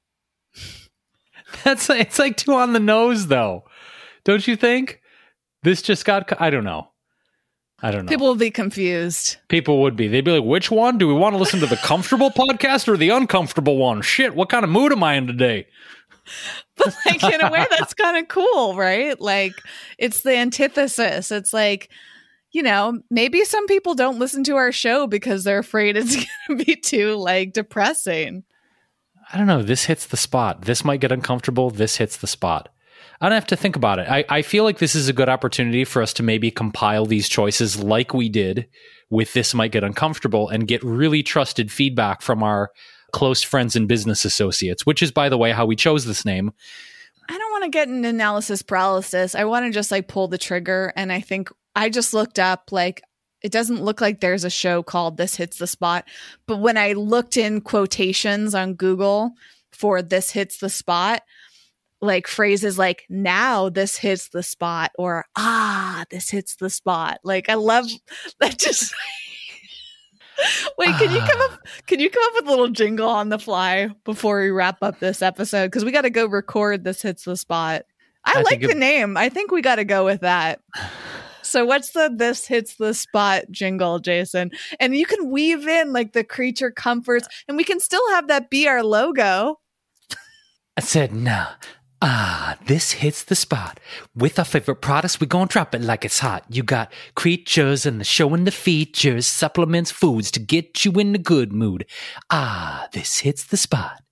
[1.65, 3.65] That's it's like two on the nose though.
[4.27, 5.01] Don't you think?
[5.63, 6.89] This just got I don't know.
[7.81, 8.11] I don't know.
[8.11, 9.37] People will be confused.
[9.49, 10.09] People would be.
[10.09, 10.99] They'd be like, which one?
[10.99, 14.03] Do we want to listen to the comfortable podcast or the uncomfortable one?
[14.03, 15.69] Shit, what kind of mood am I in today?
[16.77, 19.21] but like in a way that's kind of cool, right?
[19.21, 19.53] Like
[19.97, 21.31] it's the antithesis.
[21.31, 21.89] It's like,
[22.51, 26.17] you know, maybe some people don't listen to our show because they're afraid it's
[26.49, 28.43] going to be too like depressing.
[29.33, 29.63] I don't know.
[29.63, 30.63] This hits the spot.
[30.63, 31.71] This might get uncomfortable.
[31.71, 32.71] This hits the spot.
[33.21, 34.09] I don't have to think about it.
[34.09, 37.29] I, I feel like this is a good opportunity for us to maybe compile these
[37.29, 38.69] choices like we did
[39.09, 42.71] with This Might Get Uncomfortable and get really trusted feedback from our
[43.13, 46.53] close friends and business associates, which is, by the way, how we chose this name.
[47.29, 49.35] I don't want to get an analysis paralysis.
[49.35, 50.93] I want to just like pull the trigger.
[50.95, 53.03] And I think I just looked up, like,
[53.43, 56.05] it doesn't look like there's a show called This Hits the Spot.
[56.47, 59.33] But when I looked in quotations on Google
[59.73, 61.23] for This Hits the Spot,
[62.01, 67.49] like phrases like now this hits the spot or ah this hits the spot like
[67.49, 67.87] i love
[68.41, 68.95] that just
[70.79, 71.59] Wait, can you come up?
[71.87, 74.99] Can you come up with a little jingle on the fly before we wrap up
[74.99, 75.67] this episode?
[75.67, 77.85] Because we got to go record this hits the spot.
[78.25, 79.17] I, I like the it- name.
[79.17, 80.61] I think we got to go with that.
[81.43, 84.51] So what's the this hits the spot jingle, Jason?
[84.81, 88.51] And you can weave in like the creature comforts, and we can still have that
[88.51, 89.61] be our logo.
[90.77, 91.47] I said, nah.
[92.09, 93.81] Ah, this hits the spot.
[94.15, 96.45] With our favorite products, we gonna drop it like it's hot.
[96.49, 101.11] You got creatures and the show and the features, supplements, foods to get you in
[101.11, 101.85] the good mood.
[102.31, 104.05] Ah, this hits the spot.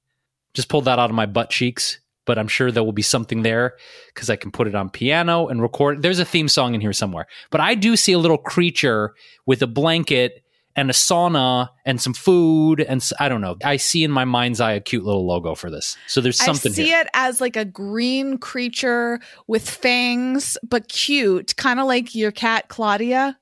[0.55, 3.42] Just pulled that out of my butt cheeks, but I'm sure there will be something
[3.42, 3.76] there
[4.12, 6.03] because I can put it on piano and record.
[6.03, 7.28] There's a theme song in here somewhere.
[7.53, 9.14] But I do see a little creature
[9.47, 10.43] with a blanket
[10.76, 13.56] and a sauna and some food and I don't know.
[13.64, 15.96] I see in my mind's eye a cute little logo for this.
[16.08, 17.00] So there's something I see here.
[17.02, 22.68] it as like a green creature with fangs, but cute, kind of like your cat
[22.68, 23.38] Claudia,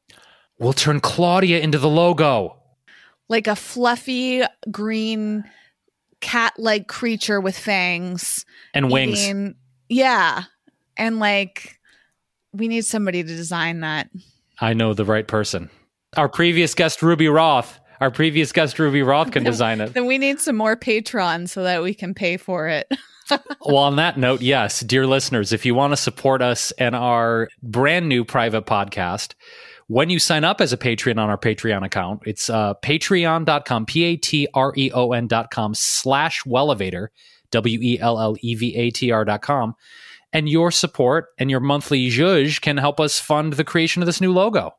[0.59, 2.57] We'll turn Claudia into the logo.
[3.29, 5.45] like a fluffy green
[6.21, 9.21] cat-like creature with fangs And wings.
[9.25, 9.55] eating-
[9.89, 10.45] Yeah,
[10.97, 11.79] and like
[12.53, 14.09] we need somebody to design that.
[14.61, 15.71] I know the right person.
[16.17, 17.81] Our previous guest, Ruby Roth.
[18.01, 19.95] Our previous guest, Ruby Roth, can design it.
[19.95, 22.91] Then we need some more patrons so that we can pay for it.
[23.65, 27.49] Well, on that note, yes, dear listeners, if you want to support us and our
[27.63, 29.35] brand new private podcast,
[29.87, 34.05] when you sign up as a Patreon on our Patreon account, it's uh, patreon.com, P
[34.05, 37.07] A T R E O N.com slash Wellevatr,
[37.53, 39.75] W E L L E V A T R dot com.
[40.33, 44.21] And your support and your monthly zhuzh can help us fund the creation of this
[44.21, 44.75] new logo.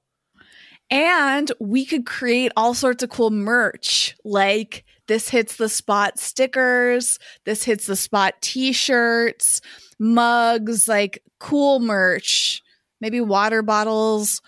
[0.90, 7.20] And we could create all sorts of cool merch like this hits the spot stickers,
[7.46, 9.62] this hits the spot t shirts,
[10.00, 12.62] mugs, like cool merch,
[13.02, 14.42] maybe water bottles,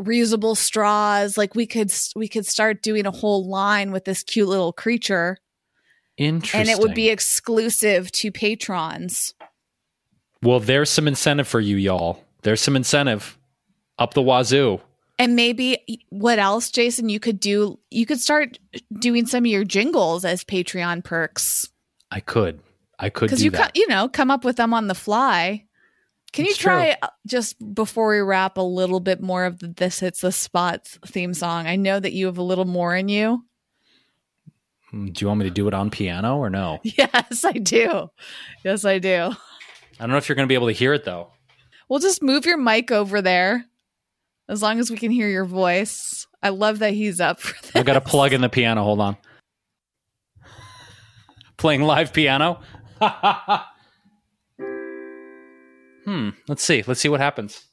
[0.00, 1.36] reusable straws.
[1.36, 5.38] Like we could we could start doing a whole line with this cute little creature
[6.16, 6.60] Interesting.
[6.60, 9.34] and it would be exclusive to patrons.
[10.42, 12.22] Well, there's some incentive for you, y'all.
[12.42, 13.38] There's some incentive
[13.98, 14.80] up the wazoo.
[15.18, 17.78] And maybe what else, Jason, you could do?
[17.90, 18.58] You could start
[18.98, 21.68] doing some of your jingles as Patreon perks.
[22.10, 22.60] I could.
[22.98, 23.74] I could because you that.
[23.74, 25.64] co- you know come up with them on the fly.
[26.32, 26.70] Can you It's true.
[26.72, 30.32] try uh, just before we wrap a little bit more of the "This Hits the
[30.32, 31.66] Spot" theme song?
[31.66, 33.44] I know that you have a little more in you.
[34.90, 36.80] Hmm, Do you want me to do it on piano or no?
[36.84, 38.10] Yes, I do.
[38.64, 39.30] Yes, I do.
[40.00, 41.28] I don't know if you're going to be able to hear it though.
[41.88, 43.66] We'll just move your mic over there,
[44.52, 46.26] as long as we can hear your voice.
[46.42, 47.76] I love that he's up for that.
[47.76, 48.84] I've got to plug in the piano.
[48.84, 49.16] Hold on.
[51.56, 52.60] Playing live piano.
[56.04, 56.30] hmm.
[56.48, 56.84] Let's see.
[56.86, 57.64] Let's see what happens.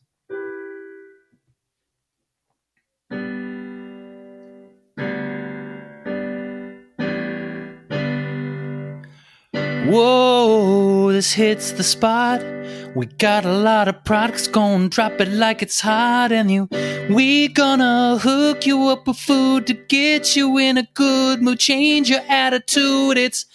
[9.89, 10.88] Whoa,
[11.19, 12.41] this hits the spot.
[12.95, 16.69] We got a lot of products, gonna drop it like it's hot, and you,
[17.09, 22.09] we gonna hook you up with food to get you in a good mood, change
[22.09, 23.17] your attitude.
[23.17, 23.47] It's,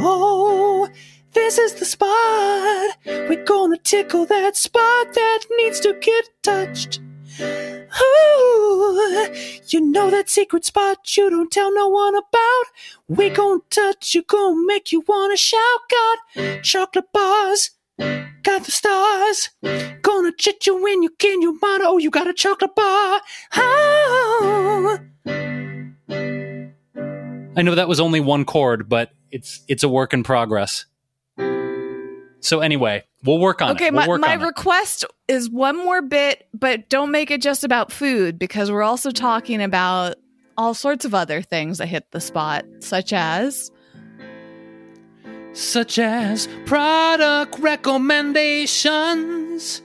[0.00, 0.88] oh,
[1.32, 2.96] this is the spot.
[3.06, 6.98] We're gonna tickle that spot that needs to get touched.
[7.40, 9.28] Ooh,
[9.68, 12.64] you know that secret spot you don't tell no one about.
[13.08, 15.80] We gon' touch you, gon' make you wanna shout.
[15.90, 19.50] Got chocolate bars, got the stars.
[20.02, 21.82] Gonna chit you when you can, you mind.
[21.84, 23.20] Oh, you got a chocolate bar.
[23.56, 24.98] Oh.
[27.54, 30.86] I know that was only one chord, but it's it's a work in progress.
[32.42, 33.94] So anyway, we'll work on Okay, it.
[33.94, 37.92] We'll my, my on request is one more bit, but don't make it just about
[37.92, 40.16] food because we're also talking about
[40.58, 43.70] all sorts of other things that hit the spot, such as
[45.52, 49.82] such as product recommendations,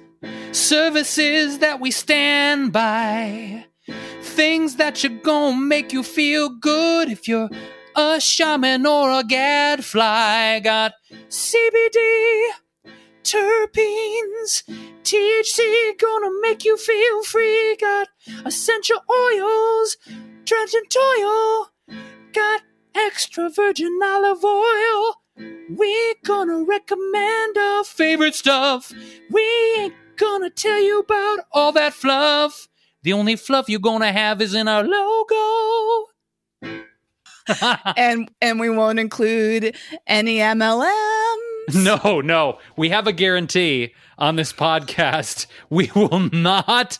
[0.51, 3.65] services that we stand by,
[4.21, 7.49] things that you're gonna make you feel good if you're
[7.97, 10.59] a shaman or a gadfly.
[10.59, 10.93] Got
[11.29, 12.49] CBD,
[13.23, 14.63] terpenes,
[15.03, 17.75] THC gonna make you feel free.
[17.81, 18.07] Got
[18.45, 19.97] essential oils,
[20.45, 21.69] drenched in toil.
[22.33, 22.61] Got
[22.95, 25.15] extra virgin olive oil.
[25.75, 28.93] We gonna recommend our favorite stuff.
[29.31, 29.43] We
[29.79, 32.67] ain't gonna tell you about all that fluff.
[33.03, 36.11] The only fluff you're gonna have is in our logo.
[37.97, 39.75] and and we won't include
[40.05, 40.93] any MLMs.
[41.73, 42.59] No, no.
[42.77, 45.47] We have a guarantee on this podcast.
[45.69, 46.99] We will not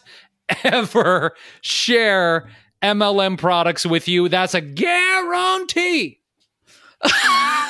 [0.63, 2.49] ever share
[2.81, 4.29] MLM products with you.
[4.29, 6.19] That's a guarantee.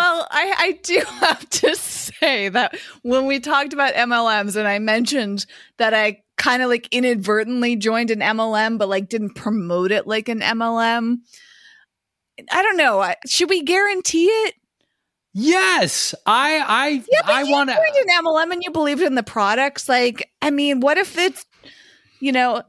[0.00, 4.78] Well, I, I do have to say that when we talked about MLMs and I
[4.78, 5.44] mentioned
[5.76, 10.28] that I kind of like inadvertently joined an MLM, but like didn't promote it like
[10.28, 11.16] an MLM.
[12.50, 13.12] I don't know.
[13.26, 14.54] Should we guarantee it?
[15.34, 17.76] Yes, I I Yeah, I want to.
[17.76, 19.88] joined an MLM and you believed in the products.
[19.88, 21.44] Like, I mean, what if it's,
[22.20, 22.62] you know,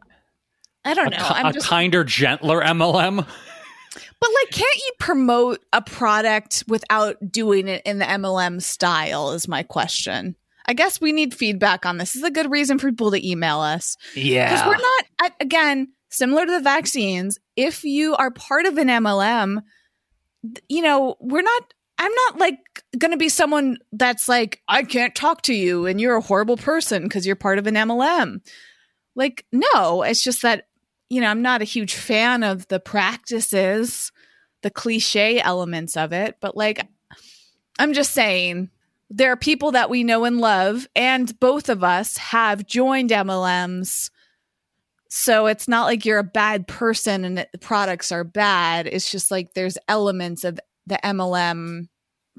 [0.83, 1.17] I don't know.
[1.19, 3.25] I'm a just, kinder, gentler MLM.
[4.21, 9.31] But like, can't you promote a product without doing it in the MLM style?
[9.31, 10.35] Is my question.
[10.67, 12.13] I guess we need feedback on this.
[12.13, 14.49] This is a good reason for people to email us Yeah.
[14.49, 17.39] because we're not again similar to the vaccines.
[17.55, 19.61] If you are part of an MLM,
[20.69, 21.73] you know we're not.
[21.97, 22.57] I'm not like
[22.97, 26.57] going to be someone that's like I can't talk to you and you're a horrible
[26.57, 28.41] person because you're part of an MLM.
[29.15, 30.67] Like no, it's just that
[31.11, 34.13] you know I'm not a huge fan of the practices,
[34.61, 36.87] the cliche elements of it, but like
[37.77, 38.69] I'm just saying
[39.09, 44.09] there are people that we know and love, and both of us have joined MLMs.
[45.09, 48.87] So it's not like you're a bad person and the products are bad.
[48.87, 50.57] It's just like there's elements of
[50.87, 51.89] the MLM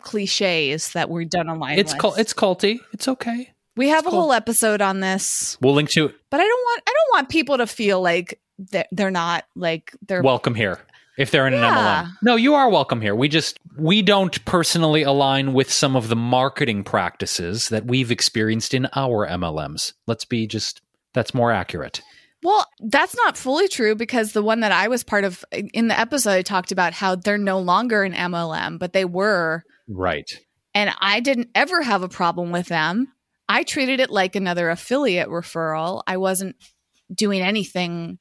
[0.00, 1.78] cliches that we're done online.
[1.78, 2.18] it's cult.
[2.18, 2.80] It's culty.
[2.94, 3.52] It's okay.
[3.76, 4.20] we have it's a cool.
[4.22, 6.14] whole episode on this, We'll link to it.
[6.30, 8.40] but I don't want I don't want people to feel like
[8.70, 10.78] they're, they're not like they're Welcome here.
[11.18, 13.14] If they're in an MLM, no, you are welcome here.
[13.14, 18.72] We just we don't personally align with some of the marketing practices that we've experienced
[18.72, 19.92] in our MLMs.
[20.06, 20.80] Let's be just
[21.12, 22.00] that's more accurate.
[22.42, 25.98] Well, that's not fully true because the one that I was part of in the
[25.98, 29.62] episode I talked about how they're no longer an MLM, but they were.
[29.88, 30.28] Right.
[30.74, 33.12] And I didn't ever have a problem with them.
[33.48, 36.02] I treated it like another affiliate referral.
[36.06, 36.56] I wasn't
[37.14, 38.18] doing anything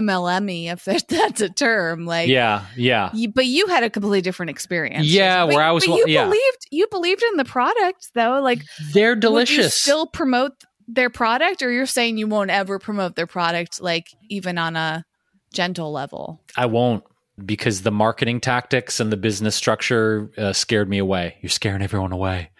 [0.00, 2.06] MLM-y, if that's a term.
[2.06, 2.66] Like, Yeah.
[2.76, 3.10] Yeah.
[3.14, 5.06] you, but you had a completely different experience.
[5.06, 6.24] Yeah, But- where I was- But you yeah.
[6.24, 8.40] believed you believed in the product, though.
[8.40, 8.62] Like,
[8.92, 9.80] They're would you delicious.
[9.80, 10.52] still promote
[10.88, 15.04] their product, or you're saying you won't ever promote their product, like even on a
[15.52, 16.40] gentle level?
[16.56, 17.04] I won't
[17.44, 21.36] because the marketing tactics and the business structure uh, scared me away.
[21.40, 22.50] You're scaring everyone away.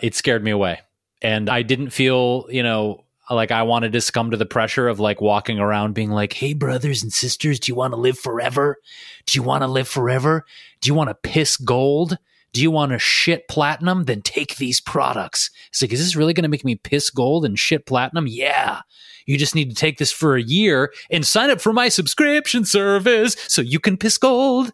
[0.00, 0.80] It scared me away.
[1.22, 4.88] And I didn't feel, you know, Uh, like I wanted to succumb to the pressure
[4.88, 8.18] of like walking around being like, hey, brothers and sisters, do you want to live
[8.18, 8.78] forever?
[9.26, 10.44] Do you want to live forever?
[10.80, 12.18] Do you want to piss gold?
[12.52, 14.04] Do you want to shit platinum?
[14.04, 15.50] Then take these products.
[15.68, 18.26] It's like, is this really going to make me piss gold and shit platinum?
[18.26, 18.82] Yeah.
[19.24, 22.64] You just need to take this for a year and sign up for my subscription
[22.64, 24.72] service so you can piss gold.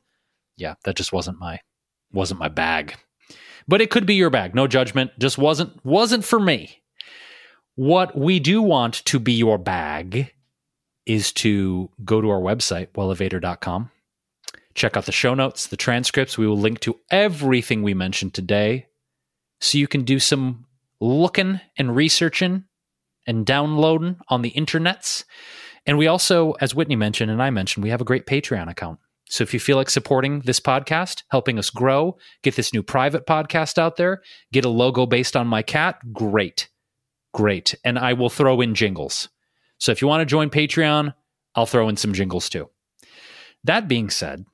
[0.56, 1.60] Yeah, that just wasn't my
[2.12, 2.96] wasn't my bag.
[3.68, 4.54] But it could be your bag.
[4.54, 5.12] No judgment.
[5.18, 6.82] Just wasn't wasn't for me.
[7.78, 10.34] What we do want to be your bag
[11.06, 13.92] is to go to our website, wellevatr.com.
[14.74, 16.36] Check out the show notes, the transcripts.
[16.36, 18.88] We will link to everything we mentioned today
[19.60, 20.66] so you can do some
[21.00, 22.64] looking and researching
[23.28, 25.22] and downloading on the internets.
[25.86, 28.98] And we also, as Whitney mentioned and I mentioned, we have a great Patreon account.
[29.28, 33.24] So if you feel like supporting this podcast, helping us grow, get this new private
[33.24, 34.20] podcast out there,
[34.52, 36.68] get a logo based on my cat, great.
[37.38, 37.72] Great.
[37.84, 39.28] And I will throw in jingles.
[39.78, 41.14] So if you want to join Patreon,
[41.54, 42.68] I'll throw in some jingles too.
[43.62, 44.44] That being said,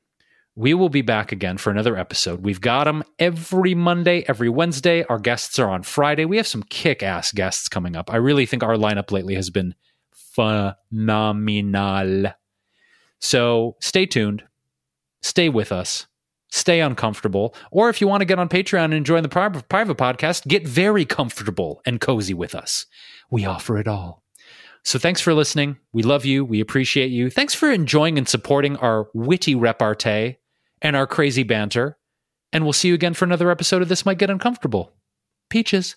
[0.54, 2.44] we will be back again for another episode.
[2.44, 5.02] We've got them every Monday, every Wednesday.
[5.04, 6.26] Our guests are on Friday.
[6.26, 8.12] We have some kick ass guests coming up.
[8.12, 9.74] I really think our lineup lately has been
[10.12, 10.74] phenomenal.
[13.18, 14.44] So stay tuned,
[15.22, 16.06] stay with us,
[16.54, 17.54] stay uncomfortable.
[17.72, 20.66] Or if you want to get on Patreon and join the pri- private podcast, get
[20.66, 22.86] very comfortable and cozy with us.
[23.30, 24.22] We offer it all.
[24.84, 25.78] So thanks for listening.
[25.92, 26.44] We love you.
[26.44, 27.28] We appreciate you.
[27.28, 30.36] Thanks for enjoying and supporting our witty repartee
[30.80, 31.98] and our crazy banter.
[32.52, 34.92] And we'll see you again for another episode of This Might Get Uncomfortable.
[35.50, 35.96] Peaches.